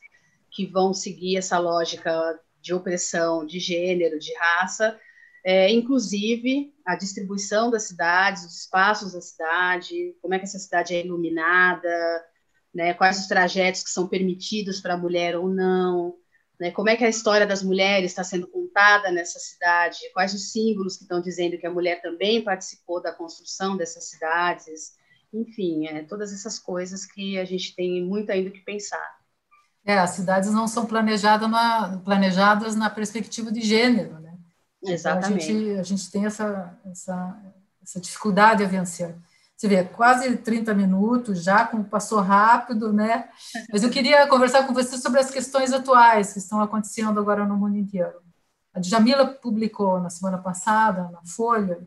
que 0.51 0.65
vão 0.65 0.93
seguir 0.93 1.37
essa 1.37 1.59
lógica 1.59 2.39
de 2.59 2.73
opressão, 2.73 3.45
de 3.45 3.59
gênero, 3.59 4.19
de 4.19 4.33
raça, 4.35 4.99
é, 5.45 5.71
inclusive 5.71 6.73
a 6.85 6.95
distribuição 6.95 7.71
das 7.71 7.83
cidades, 7.83 8.45
os 8.45 8.61
espaços 8.61 9.13
da 9.13 9.21
cidade, 9.21 10.15
como 10.21 10.33
é 10.33 10.39
que 10.39 10.45
essa 10.45 10.59
cidade 10.59 10.93
é 10.93 11.05
iluminada, 11.05 12.25
né? 12.73 12.93
Quais 12.93 13.19
os 13.19 13.27
trajetos 13.27 13.83
que 13.83 13.89
são 13.89 14.07
permitidos 14.07 14.81
para 14.81 14.95
a 14.95 14.97
mulher 14.97 15.35
ou 15.35 15.49
não, 15.49 16.15
né? 16.59 16.71
Como 16.71 16.89
é 16.89 16.95
que 16.95 17.05
a 17.05 17.09
história 17.09 17.47
das 17.47 17.63
mulheres 17.63 18.11
está 18.11 18.23
sendo 18.23 18.47
contada 18.47 19.11
nessa 19.11 19.39
cidade? 19.39 19.97
Quais 20.13 20.33
os 20.33 20.51
símbolos 20.51 20.97
que 20.97 21.03
estão 21.03 21.21
dizendo 21.21 21.57
que 21.57 21.65
a 21.65 21.73
mulher 21.73 22.01
também 22.01 22.43
participou 22.43 23.01
da 23.01 23.13
construção 23.13 23.77
dessas 23.77 24.09
cidades? 24.09 24.93
Enfim, 25.33 25.87
é, 25.87 26.03
todas 26.03 26.33
essas 26.33 26.59
coisas 26.59 27.05
que 27.05 27.37
a 27.37 27.45
gente 27.45 27.75
tem 27.75 28.03
muito 28.03 28.31
ainda 28.31 28.49
que 28.49 28.59
pensar. 28.59 29.19
É, 29.85 29.97
as 29.97 30.11
cidades 30.11 30.51
não 30.51 30.67
são 30.67 30.85
planejadas 30.85 31.49
na, 31.49 32.01
planejadas 32.03 32.75
na 32.75 32.89
perspectiva 32.89 33.51
de 33.51 33.61
gênero, 33.61 34.19
né? 34.19 34.28
Exatamente. 34.83 35.51
Então 35.51 35.61
a, 35.61 35.65
gente, 35.65 35.79
a 35.79 35.83
gente 35.83 36.11
tem 36.11 36.25
essa, 36.25 36.77
essa, 36.85 37.37
essa 37.81 37.99
dificuldade 37.99 38.63
a 38.63 38.67
vencer. 38.67 39.15
Você 39.59 39.67
vê, 39.67 39.83
quase 39.83 40.37
30 40.37 40.73
minutos 40.73 41.43
já, 41.43 41.67
como 41.67 41.83
passou 41.83 42.21
rápido, 42.21 42.93
né? 42.93 43.27
Mas 43.69 43.83
eu 43.83 43.89
queria 43.89 44.25
conversar 44.25 44.65
com 44.65 44.73
você 44.73 44.97
sobre 44.97 45.19
as 45.19 45.29
questões 45.29 45.73
atuais 45.73 46.31
que 46.31 46.39
estão 46.39 46.61
acontecendo 46.61 47.19
agora 47.19 47.45
no 47.45 47.57
mundo 47.57 47.77
inteiro. 47.77 48.21
A 48.73 48.79
Djamila 48.79 49.25
publicou 49.25 49.99
na 49.99 50.09
semana 50.09 50.37
passada, 50.37 51.09
na 51.09 51.19
Folha, 51.25 51.85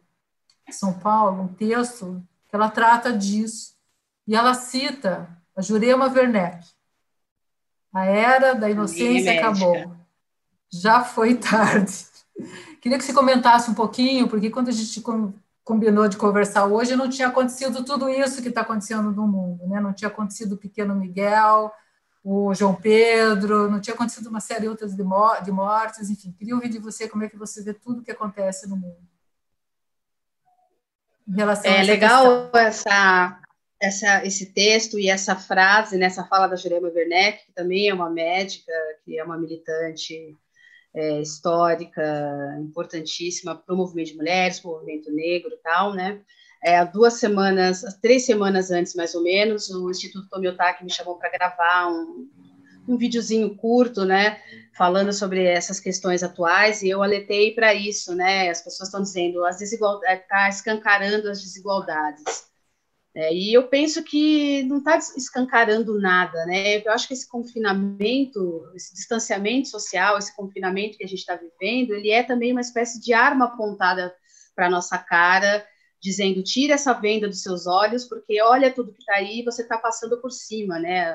em 0.69 0.73
São 0.73 0.93
Paulo, 0.93 1.45
um 1.45 1.49
texto 1.49 2.23
que 2.47 2.55
ela 2.55 2.69
trata 2.69 3.11
disso. 3.11 3.75
E 4.27 4.37
ela 4.37 4.53
cita 4.53 5.27
a 5.57 5.63
Jurema 5.63 6.13
Werneck. 6.13 6.69
A 7.91 8.05
era 8.05 8.55
da 8.55 8.69
inocência 8.69 9.39
acabou. 9.39 9.97
Já 10.71 11.03
foi 11.03 11.37
tarde. 11.41 12.05
Queria 12.83 12.99
que 12.99 13.05
você 13.05 13.12
comentasse 13.12 13.71
um 13.71 13.75
pouquinho, 13.75 14.27
porque 14.27 14.51
quando 14.51 14.68
a 14.68 14.73
gente 14.73 15.01
combinou 15.62 16.09
de 16.09 16.16
conversar 16.16 16.66
hoje, 16.66 16.97
não 16.97 17.09
tinha 17.09 17.29
acontecido 17.29 17.85
tudo 17.85 18.11
isso 18.11 18.42
que 18.42 18.49
está 18.49 18.62
acontecendo 18.62 19.12
no 19.12 19.25
mundo, 19.25 19.64
né? 19.68 19.81
Não 19.81 19.92
tinha 19.92 20.09
acontecido 20.09 20.55
o 20.57 20.59
pequeno 20.59 20.92
Miguel, 20.97 21.73
o 22.25 22.53
João 22.53 22.75
Pedro, 22.75 23.71
não 23.71 23.81
tinha 23.81 23.95
acontecido 23.95 24.27
uma 24.27 24.40
série 24.40 24.68
outras 24.68 24.97
de, 24.97 25.05
mortes, 25.05 26.11
enfim. 26.11 26.33
Queria 26.33 26.57
ouvir 26.57 26.71
de 26.71 26.81
você 26.81 27.09
como 27.09 27.23
é 27.23 27.29
que 27.29 27.37
você 27.37 27.62
vê 27.62 27.73
tudo 27.73 28.03
que 28.03 28.11
acontece 28.11 28.68
no 28.68 28.77
mundo. 28.77 28.99
Em 31.29 31.37
relação 31.37 31.71
é 31.71 31.85
legal 31.85 32.51
essa, 32.53 33.40
essa, 33.81 34.27
esse 34.27 34.47
texto 34.47 34.99
e 34.99 35.09
essa 35.09 35.37
frase 35.37 35.97
nessa 35.97 36.25
fala 36.25 36.49
da 36.49 36.57
Jurema 36.57 36.88
Werneck, 36.88 37.47
que 37.47 37.53
também 37.53 37.88
é 37.88 37.95
uma 37.95 38.11
médica, 38.11 38.73
que 39.05 39.16
é 39.16 39.23
uma 39.23 39.38
militante 39.38 40.37
é, 40.95 41.21
histórica 41.21 42.03
importantíssima 42.61 43.55
para 43.55 43.75
o 43.75 43.79
movimento 43.79 44.09
de 44.09 44.17
mulheres, 44.17 44.61
para 44.61 44.71
o 44.71 44.75
movimento 44.75 45.11
negro 45.13 45.51
e 45.53 45.63
tal, 45.63 45.95
né? 45.95 46.21
É, 46.63 46.85
duas 46.85 47.15
semanas, 47.15 47.83
três 48.01 48.25
semanas 48.25 48.71
antes, 48.71 48.95
mais 48.95 49.15
ou 49.15 49.23
menos, 49.23 49.69
o 49.71 49.91
Instituto 49.91 50.29
Tomiotaki 50.29 50.85
me 50.85 50.93
chamou 50.93 51.17
para 51.17 51.31
gravar 51.31 51.89
um, 51.89 52.29
um 52.87 52.97
videozinho 52.97 53.57
curto, 53.57 54.05
né, 54.05 54.41
falando 54.73 55.13
sobre 55.13 55.45
essas 55.45 55.81
questões 55.81 56.23
atuais, 56.23 56.83
e 56.83 56.89
eu 56.89 57.03
alertei 57.03 57.53
para 57.53 57.75
isso, 57.75 58.15
né, 58.15 58.49
as 58.49 58.63
pessoas 58.63 58.89
estão 58.89 59.03
dizendo, 59.03 59.45
as 59.45 59.59
desigualdades, 59.59 60.23
está 60.23 60.49
escancarando 60.49 61.29
as 61.29 61.43
desigualdades. 61.43 62.52
É, 63.14 63.33
e 63.33 63.53
eu 63.53 63.68
penso 63.68 64.03
que 64.03 64.62
não 64.64 64.79
está 64.79 64.96
escancarando 64.96 66.01
nada, 66.01 66.46
né? 66.46 66.79
Eu 66.79 66.92
acho 66.92 67.07
que 67.07 67.12
esse 67.12 67.29
confinamento, 67.29 68.70
esse 68.75 68.94
distanciamento 68.94 69.68
social, 69.68 70.16
esse 70.16 70.35
confinamento 70.35 70.96
que 70.96 71.05
a 71.05 71.07
gente 71.07 71.18
está 71.18 71.37
vivendo, 71.37 71.94
ele 71.94 72.11
é 72.11 72.22
também 72.22 72.53
uma 72.53 72.62
espécie 72.62 72.98
de 73.01 73.12
arma 73.12 73.46
apontada 73.46 74.14
para 74.55 74.70
nossa 74.70 74.96
cara, 74.96 75.66
dizendo 76.01 76.42
tira 76.42 76.75
essa 76.75 76.94
venda 76.94 77.29
dos 77.29 77.42
seus 77.42 77.66
olhos, 77.66 78.05
porque 78.07 78.40
olha 78.42 78.72
tudo 78.72 78.92
que 78.92 79.01
está 79.01 79.16
aí, 79.16 79.42
você 79.44 79.62
está 79.62 79.77
passando 79.77 80.20
por 80.20 80.31
cima, 80.31 80.79
né? 80.79 81.14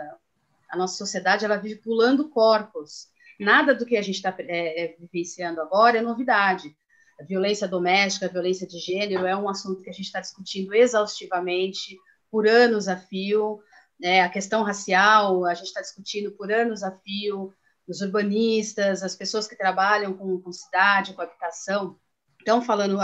A 0.70 0.78
nossa 0.78 0.98
sociedade 0.98 1.46
ela 1.46 1.58
vive 1.58 1.82
pulando 1.82 2.30
corpos. 2.30 3.08
Nada 3.40 3.74
do 3.74 3.86
que 3.86 3.98
a 3.98 4.02
gente 4.02 4.16
está 4.16 4.36
é, 4.40 4.86
é, 4.86 4.96
vivenciando 5.00 5.62
agora 5.62 5.98
é 5.98 6.02
novidade. 6.02 6.76
A 7.20 7.24
violência 7.24 7.68
doméstica, 7.68 8.28
a 8.28 8.30
violência 8.30 8.68
de 8.68 8.78
gênero 8.80 9.26
é 9.26 9.36
um 9.36 9.50
assunto 9.50 9.82
que 9.82 9.90
a 9.90 9.94
gente 9.94 10.06
está 10.06 10.20
discutindo 10.20 10.74
exaustivamente 10.74 11.98
por 12.30 12.48
anos 12.48 12.88
a 12.88 12.98
fio. 12.98 13.60
Né? 14.00 14.22
A 14.22 14.30
questão 14.30 14.64
racial, 14.64 15.46
a 15.46 15.54
gente 15.54 15.68
está 15.68 15.82
discutindo 15.82 16.32
por 16.32 16.52
anos 16.52 16.84
a 16.84 16.92
fio. 16.92 17.54
Os 17.88 18.02
urbanistas, 18.02 19.02
as 19.02 19.16
pessoas 19.16 19.48
que 19.48 19.56
trabalham 19.56 20.14
com, 20.14 20.40
com 20.42 20.52
cidade, 20.52 21.14
com 21.14 21.22
habitação, 21.22 21.98
estão 22.38 22.62
falando, 22.62 22.98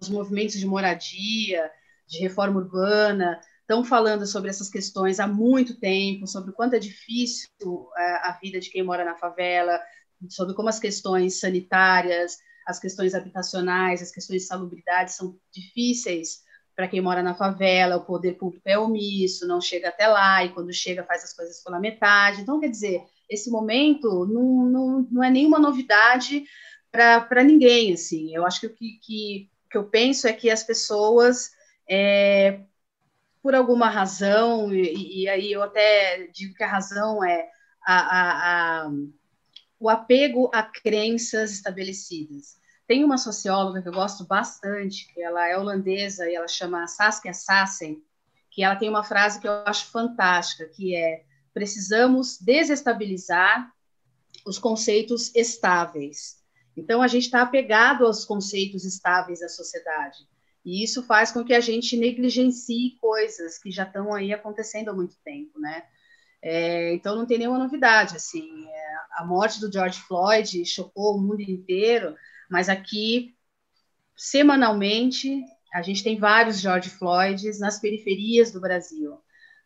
os 0.00 0.08
movimentos 0.08 0.56
de 0.56 0.66
moradia, 0.66 1.70
de 2.06 2.18
reforma 2.18 2.60
urbana, 2.60 3.40
estão 3.60 3.84
falando 3.84 4.26
sobre 4.26 4.50
essas 4.50 4.68
questões 4.68 5.18
há 5.18 5.26
muito 5.26 5.78
tempo, 5.80 6.26
sobre 6.26 6.50
o 6.50 6.52
quanto 6.52 6.74
é 6.74 6.78
difícil 6.78 7.48
é, 7.96 8.28
a 8.28 8.38
vida 8.40 8.60
de 8.60 8.70
quem 8.70 8.82
mora 8.82 9.04
na 9.04 9.16
favela, 9.16 9.80
sobre 10.28 10.54
como 10.54 10.68
as 10.68 10.78
questões 10.78 11.40
sanitárias, 11.40 12.38
as 12.66 12.78
questões 12.78 13.14
habitacionais, 13.14 14.02
as 14.02 14.10
questões 14.10 14.42
de 14.42 14.48
salubridade 14.48 15.12
são 15.12 15.38
difíceis 15.52 16.44
para 16.74 16.88
quem 16.88 17.00
mora 17.00 17.22
na 17.22 17.34
favela, 17.34 17.96
o 17.96 18.04
poder 18.04 18.32
público 18.32 18.68
é 18.68 18.78
omisso, 18.78 19.46
não 19.46 19.60
chega 19.60 19.88
até 19.88 20.08
lá, 20.08 20.44
e 20.44 20.52
quando 20.52 20.72
chega 20.72 21.04
faz 21.04 21.22
as 21.22 21.32
coisas 21.32 21.62
pela 21.62 21.78
metade. 21.78 22.40
Então, 22.40 22.58
quer 22.58 22.68
dizer, 22.68 23.04
esse 23.30 23.48
momento 23.50 24.26
não, 24.26 24.64
não, 24.66 25.08
não 25.10 25.24
é 25.24 25.30
nenhuma 25.30 25.58
novidade 25.58 26.44
para 26.90 27.44
ninguém, 27.44 27.92
assim. 27.92 28.34
Eu 28.34 28.44
acho 28.44 28.60
que 28.60 28.66
o 28.66 28.74
que, 28.74 28.98
que, 29.02 29.50
que, 29.70 29.78
eu 29.78 29.84
penso 29.84 30.26
é 30.26 30.32
que 30.32 30.50
as 30.50 30.64
pessoas, 30.64 31.50
é, 31.88 32.60
por 33.42 33.54
alguma 33.54 33.88
razão, 33.88 34.72
e, 34.72 35.22
e, 35.22 35.28
aí 35.28 35.52
eu 35.52 35.62
até 35.62 36.26
digo 36.32 36.54
que 36.54 36.64
a 36.64 36.68
razão 36.68 37.24
é 37.24 37.48
a, 37.86 37.96
a, 37.96 38.86
a 38.86 38.90
o 39.84 39.90
apego 39.90 40.50
a 40.50 40.62
crenças 40.62 41.52
estabelecidas. 41.52 42.56
Tem 42.86 43.04
uma 43.04 43.18
socióloga 43.18 43.82
que 43.82 43.88
eu 43.88 43.92
gosto 43.92 44.24
bastante, 44.24 45.06
que 45.12 45.20
ela 45.20 45.46
é 45.46 45.58
holandesa 45.58 46.26
e 46.26 46.34
ela 46.34 46.48
chama 46.48 46.86
Saskia 46.86 47.34
Sassen, 47.34 48.02
que 48.50 48.64
ela 48.64 48.76
tem 48.76 48.88
uma 48.88 49.04
frase 49.04 49.38
que 49.38 49.46
eu 49.46 49.52
acho 49.66 49.84
fantástica, 49.90 50.64
que 50.70 50.96
é: 50.96 51.24
precisamos 51.52 52.38
desestabilizar 52.40 53.70
os 54.46 54.58
conceitos 54.58 55.30
estáveis. 55.34 56.42
Então 56.74 57.02
a 57.02 57.06
gente 57.06 57.24
está 57.24 57.42
apegado 57.42 58.06
aos 58.06 58.24
conceitos 58.24 58.86
estáveis 58.86 59.40
da 59.40 59.50
sociedade. 59.50 60.26
E 60.64 60.82
isso 60.82 61.02
faz 61.02 61.30
com 61.30 61.44
que 61.44 61.52
a 61.52 61.60
gente 61.60 61.94
negligencie 61.94 62.96
coisas 63.02 63.58
que 63.58 63.70
já 63.70 63.82
estão 63.82 64.14
aí 64.14 64.32
acontecendo 64.32 64.88
há 64.88 64.94
muito 64.94 65.16
tempo, 65.22 65.60
né? 65.60 65.84
É, 66.46 66.92
então 66.92 67.16
não 67.16 67.24
tem 67.24 67.38
nenhuma 67.38 67.58
novidade, 67.58 68.16
assim, 68.16 68.66
é, 68.68 68.94
a 69.12 69.24
morte 69.24 69.58
do 69.58 69.72
George 69.72 69.98
Floyd 70.02 70.62
chocou 70.66 71.16
o 71.16 71.20
mundo 71.20 71.40
inteiro, 71.40 72.14
mas 72.50 72.68
aqui, 72.68 73.34
semanalmente, 74.14 75.42
a 75.72 75.80
gente 75.80 76.04
tem 76.04 76.18
vários 76.18 76.60
George 76.60 76.90
Floyds 76.90 77.58
nas 77.58 77.80
periferias 77.80 78.52
do 78.52 78.60
Brasil, 78.60 79.18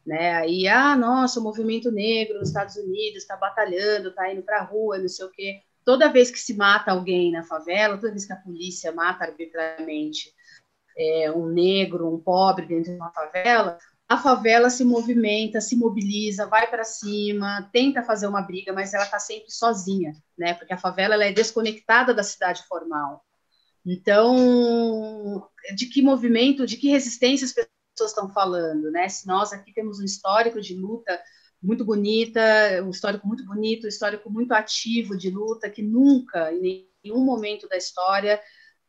né, 0.07 0.35
aí, 0.37 0.69
ah, 0.69 0.95
nossa, 0.95 1.41
o 1.41 1.43
movimento 1.43 1.91
negro 1.91 2.39
nos 2.39 2.51
Estados 2.51 2.77
Unidos 2.77 3.23
está 3.23 3.37
batalhando, 3.37 4.11
está 4.11 4.33
indo 4.33 4.45
para 4.45 4.61
a 4.61 4.65
rua, 4.65 4.99
não 4.99 5.09
sei 5.09 5.27
o 5.27 5.33
quê, 5.33 5.61
toda 5.85 6.13
vez 6.13 6.31
que 6.31 6.39
se 6.39 6.55
mata 6.55 6.93
alguém 6.93 7.33
na 7.33 7.43
favela, 7.43 7.97
toda 7.97 8.13
vez 8.13 8.25
que 8.25 8.33
a 8.33 8.37
polícia 8.37 8.93
mata 8.93 9.25
arbitrariamente 9.25 10.33
é, 10.97 11.29
um 11.33 11.47
negro, 11.47 12.15
um 12.15 12.21
pobre 12.21 12.67
dentro 12.67 12.93
de 12.93 12.97
uma 12.99 13.11
favela, 13.11 13.79
a 14.09 14.17
favela 14.17 14.71
se 14.71 14.85
movimenta, 14.85 15.61
se 15.61 15.77
mobiliza, 15.77 16.47
vai 16.47 16.67
para 16.67 16.83
cima, 16.83 17.69
tenta 17.73 18.03
fazer 18.03 18.27
uma 18.27 18.41
briga, 18.41 18.73
mas 18.73 18.95
ela 18.95 19.05
está 19.05 19.19
sempre 19.19 19.51
sozinha, 19.51 20.15
né? 20.37 20.55
Porque 20.55 20.73
a 20.73 20.79
favela 20.79 21.15
ela 21.15 21.27
é 21.27 21.33
desconectada 21.33 22.15
da 22.15 22.23
cidade 22.23 22.67
formal. 22.67 23.23
Então, 23.85 25.47
de 25.77 25.87
que 25.87 26.01
movimento, 26.01 26.67
de 26.67 26.79
que 26.79 26.89
resistência 26.89 27.45
as 27.45 27.53
pessoas 27.53 28.11
estão 28.11 28.31
falando, 28.31 28.91
né? 28.91 29.09
Se 29.11 29.27
nós 29.27 29.53
aqui 29.53 29.75
temos 29.75 30.01
um 30.01 30.05
histórico 30.05 30.59
de 30.59 30.75
luta 30.75 31.21
muito 31.63 31.85
bonita, 31.85 32.41
um 32.83 32.91
histórico 32.91 33.27
muito 33.27 33.45
bonito, 33.45 33.85
um 33.85 33.89
histórico 33.89 34.31
muito 34.31 34.53
ativo 34.53 35.19
de 35.19 35.29
luta 35.29 35.69
que 35.69 35.83
nunca, 35.83 36.51
em 36.53 36.89
nenhum 37.05 37.23
momento 37.25 37.69
da 37.69 37.77
história, 37.77 38.41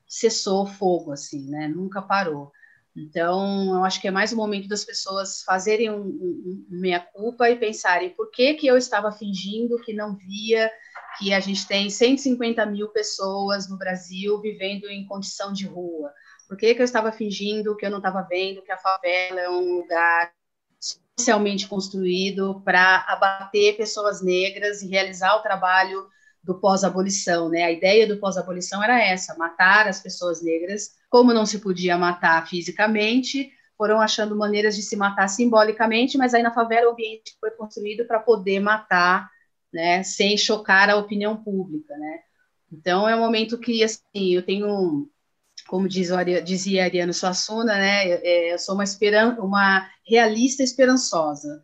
cessou 0.08 0.66
fogo, 0.66 1.12
assim, 1.12 1.50
né? 1.50 1.68
Nunca 1.68 2.02
parou. 2.02 2.54
Então, 2.96 3.76
eu 3.76 3.84
acho 3.84 4.02
que 4.02 4.08
é 4.08 4.12
mais 4.12 4.34
o 4.34 4.36
momento 4.36 4.68
das 4.68 4.84
pessoas 4.84 5.44
fazerem 5.44 5.90
um, 5.90 6.02
um, 6.02 6.66
um 6.72 6.80
meia-culpa 6.80 7.50
e 7.50 7.56
pensarem 7.56 8.10
por 8.10 8.32
que, 8.32 8.56
que 8.56 8.68
eu 8.68 8.78
estava 8.78 9.12
fingindo 9.12 9.80
que 9.82 9.94
não 9.94 10.16
via 10.16 10.70
que 11.18 11.34
a 11.34 11.40
gente 11.40 11.68
tem 11.68 11.90
150 11.90 12.66
mil 12.66 12.90
pessoas 12.90 13.70
no 13.70 13.78
Brasil 13.78 14.40
vivendo 14.42 14.86
em 14.90 15.06
condição 15.06 15.54
de 15.54 15.66
rua. 15.66 16.12
Por 16.48 16.58
que, 16.58 16.74
que 16.74 16.82
eu 16.82 16.86
estava 16.86 17.12
fingindo 17.12 17.76
que 17.76 17.86
eu 17.86 17.92
não 17.92 18.00
estava 18.00 18.22
vendo 18.24 18.62
que 18.64 18.72
a 18.72 18.78
favela 18.78 19.40
é 19.40 19.50
um 19.50 19.78
lugar 19.78 20.34
socialmente 21.18 21.68
construído 21.68 22.62
para 22.62 23.06
abater 23.08 23.76
pessoas 23.76 24.22
negras 24.22 24.82
e 24.82 24.88
realizar 24.88 25.36
o 25.36 25.44
trabalho 25.44 26.08
do 26.44 26.60
pós-abolição, 26.60 27.50
né? 27.50 27.64
A 27.64 27.72
ideia 27.72 28.08
do 28.08 28.18
pós-abolição 28.18 28.84
era 28.84 29.02
essa: 29.02 29.38
matar 29.38 29.88
as 29.88 30.02
pessoas 30.02 30.42
negras 30.42 30.98
como 31.10 31.34
não 31.34 31.46
se 31.46 31.60
podia 31.60 31.98
matar 31.98 32.48
fisicamente, 32.48 33.52
foram 33.78 34.00
achando 34.00 34.36
maneiras 34.36 34.76
de 34.76 34.84
se 34.84 34.96
matar 34.96 35.28
simbolicamente, 35.28 36.18
mas 36.18 36.34
aí 36.34 36.44
na 36.44 36.54
favela 36.54 36.90
o 36.90 36.94
ambiente 36.94 37.36
foi 37.40 37.52
construído 37.52 38.06
para 38.06 38.20
poder 38.20 38.60
matar, 38.60 39.30
né, 39.74 40.04
sem 40.04 40.38
chocar 40.38 40.90
a 40.90 40.98
opinião 40.98 41.36
pública, 41.36 41.98
né. 41.98 42.20
Então 42.72 43.10
é 43.10 43.16
um 43.16 43.20
momento 43.20 43.58
que 43.58 43.84
assim 43.84 44.36
eu 44.36 44.46
tenho, 44.46 45.10
como 45.68 45.88
diz, 45.88 46.10
dizia 46.46 46.84
Ariano 46.84 47.14
Suassuna, 47.14 47.74
né, 47.74 48.12
é, 48.12 48.54
eu 48.54 48.60
sou 48.60 48.76
uma, 48.76 48.84
esperan 48.84 49.36
uma 49.40 49.90
realista 50.08 50.62
esperançosa. 50.62 51.64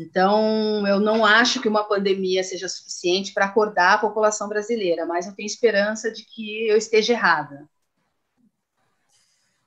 Então, 0.00 0.86
eu 0.86 0.98
não 0.98 1.26
acho 1.26 1.60
que 1.60 1.68
uma 1.68 1.84
pandemia 1.84 2.42
seja 2.42 2.68
suficiente 2.68 3.34
para 3.34 3.44
acordar 3.44 3.94
a 3.94 3.98
população 3.98 4.48
brasileira, 4.48 5.04
mas 5.04 5.26
eu 5.26 5.34
tenho 5.34 5.46
esperança 5.46 6.10
de 6.10 6.24
que 6.24 6.66
eu 6.66 6.76
esteja 6.78 7.12
errada. 7.12 7.68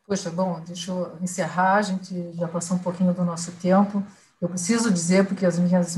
Poxa, 0.08 0.32
bom, 0.32 0.60
deixa 0.66 0.92
eu 0.92 1.16
encerrar, 1.22 1.76
a 1.76 1.82
gente 1.84 2.34
já 2.34 2.48
passou 2.48 2.78
um 2.78 2.80
pouquinho 2.80 3.14
do 3.14 3.24
nosso 3.24 3.52
tempo. 3.54 4.04
Eu 4.42 4.50
preciso 4.50 4.92
dizer, 4.92 5.26
porque 5.28 5.46
as 5.46 5.60
minhas, 5.60 5.98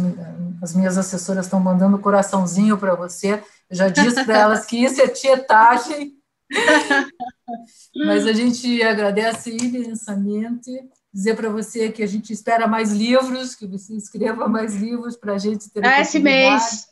as 0.61 0.75
minhas 0.75 0.97
assessoras 0.97 1.45
estão 1.45 1.59
mandando 1.59 1.97
coraçãozinho 1.97 2.77
para 2.77 2.93
você. 2.93 3.41
Eu 3.69 3.75
já 3.75 3.87
disse 3.87 4.23
para 4.25 4.37
elas 4.37 4.65
que 4.65 4.83
isso 4.83 5.01
é 5.01 5.07
tietagem. 5.07 6.13
Mas 7.95 8.27
a 8.27 8.33
gente 8.33 8.83
agradece 8.83 9.55
imensamente 9.55 10.69
dizer 11.15 11.37
para 11.37 11.47
você 11.47 11.89
que 11.89 12.03
a 12.03 12.07
gente 12.07 12.33
espera 12.33 12.67
mais 12.67 12.91
livros, 12.91 13.55
que 13.55 13.65
você 13.65 13.95
escreva 13.95 14.49
mais 14.49 14.75
livros 14.75 15.15
para 15.15 15.35
a 15.35 15.37
gente 15.37 15.69
ter. 15.69 15.85
Ah, 15.85 16.01
esse 16.01 16.19
mês. 16.19 16.89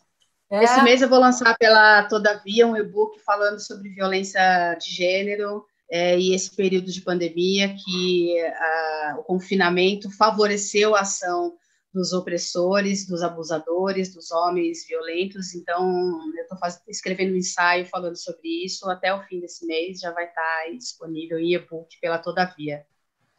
É. 0.50 0.64
Esse 0.64 0.82
mês 0.82 1.02
eu 1.02 1.10
vou 1.10 1.20
lançar 1.20 1.58
pela 1.58 2.08
Todavia 2.08 2.66
um 2.66 2.78
e-book 2.78 3.20
falando 3.20 3.60
sobre 3.60 3.90
violência 3.90 4.40
de 4.76 4.90
gênero 4.90 5.66
é, 5.92 6.18
e 6.18 6.34
esse 6.34 6.56
período 6.56 6.90
de 6.90 7.02
pandemia 7.02 7.76
que 7.76 8.40
a, 8.40 9.16
o 9.20 9.24
confinamento 9.24 10.10
favoreceu 10.12 10.96
a 10.96 11.02
ação 11.02 11.58
dos 11.94 12.14
opressores, 12.14 13.06
dos 13.06 13.22
abusadores, 13.22 14.14
dos 14.14 14.32
homens 14.32 14.88
violentos. 14.88 15.54
Então, 15.54 16.22
eu 16.34 16.44
estou 16.44 16.58
escrevendo 16.88 17.34
um 17.34 17.38
ensaio 17.38 17.86
falando 17.88 18.16
sobre 18.16 18.48
isso. 18.64 18.90
Até 18.90 19.14
o 19.14 19.22
fim 19.24 19.42
desse 19.42 19.66
mês 19.66 20.00
já 20.00 20.12
vai 20.12 20.28
estar 20.28 20.72
disponível 20.78 21.38
em 21.38 21.56
e-book 21.56 22.00
pela 22.00 22.20
Todavia. 22.20 22.86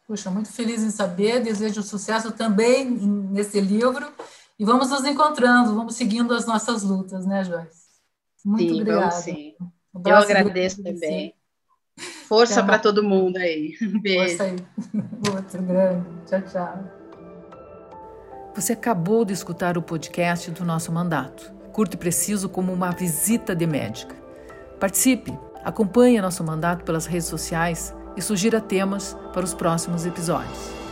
Puxa, 0.06 0.30
muito 0.30 0.52
feliz 0.52 0.82
em 0.82 0.90
saber, 0.90 1.42
desejo 1.42 1.82
sucesso 1.82 2.30
também 2.32 2.90
nesse 2.90 3.58
livro 3.58 4.06
e 4.58 4.64
vamos 4.64 4.90
nos 4.90 5.04
encontrando, 5.04 5.74
vamos 5.74 5.96
seguindo 5.96 6.34
as 6.34 6.46
nossas 6.46 6.82
lutas, 6.82 7.24
né, 7.26 7.42
Joyce? 7.42 7.84
Muito 8.44 8.74
sim, 8.74 8.80
obrigada. 8.80 9.00
Vamos 9.08 9.14
sim. 9.24 9.54
Um 9.94 10.02
Eu 10.04 10.16
agradeço 10.16 10.82
também. 10.82 11.34
Força 12.28 12.62
para 12.62 12.78
todo 12.78 13.02
mundo 13.02 13.38
aí. 13.38 13.74
Um 13.80 14.00
beijo. 14.00 14.36
Força 14.36 14.44
aí. 14.44 14.56
Outro 15.34 15.62
grande. 15.62 16.06
Tchau, 16.26 16.42
tchau. 16.42 16.84
Você 18.54 18.74
acabou 18.74 19.24
de 19.24 19.32
escutar 19.32 19.78
o 19.78 19.82
podcast 19.82 20.50
do 20.50 20.64
nosso 20.64 20.92
mandato, 20.92 21.52
curto 21.72 21.94
e 21.94 21.96
preciso 21.96 22.48
como 22.48 22.72
uma 22.72 22.90
visita 22.90 23.56
de 23.56 23.66
médica. 23.66 24.14
Participe, 24.78 25.36
acompanhe 25.64 26.20
nosso 26.20 26.44
mandato 26.44 26.84
pelas 26.84 27.06
redes 27.06 27.26
sociais 27.26 27.94
e 28.16 28.22
sugira 28.22 28.60
temas 28.60 29.16
para 29.32 29.44
os 29.44 29.54
próximos 29.54 30.06
episódios. 30.06 30.83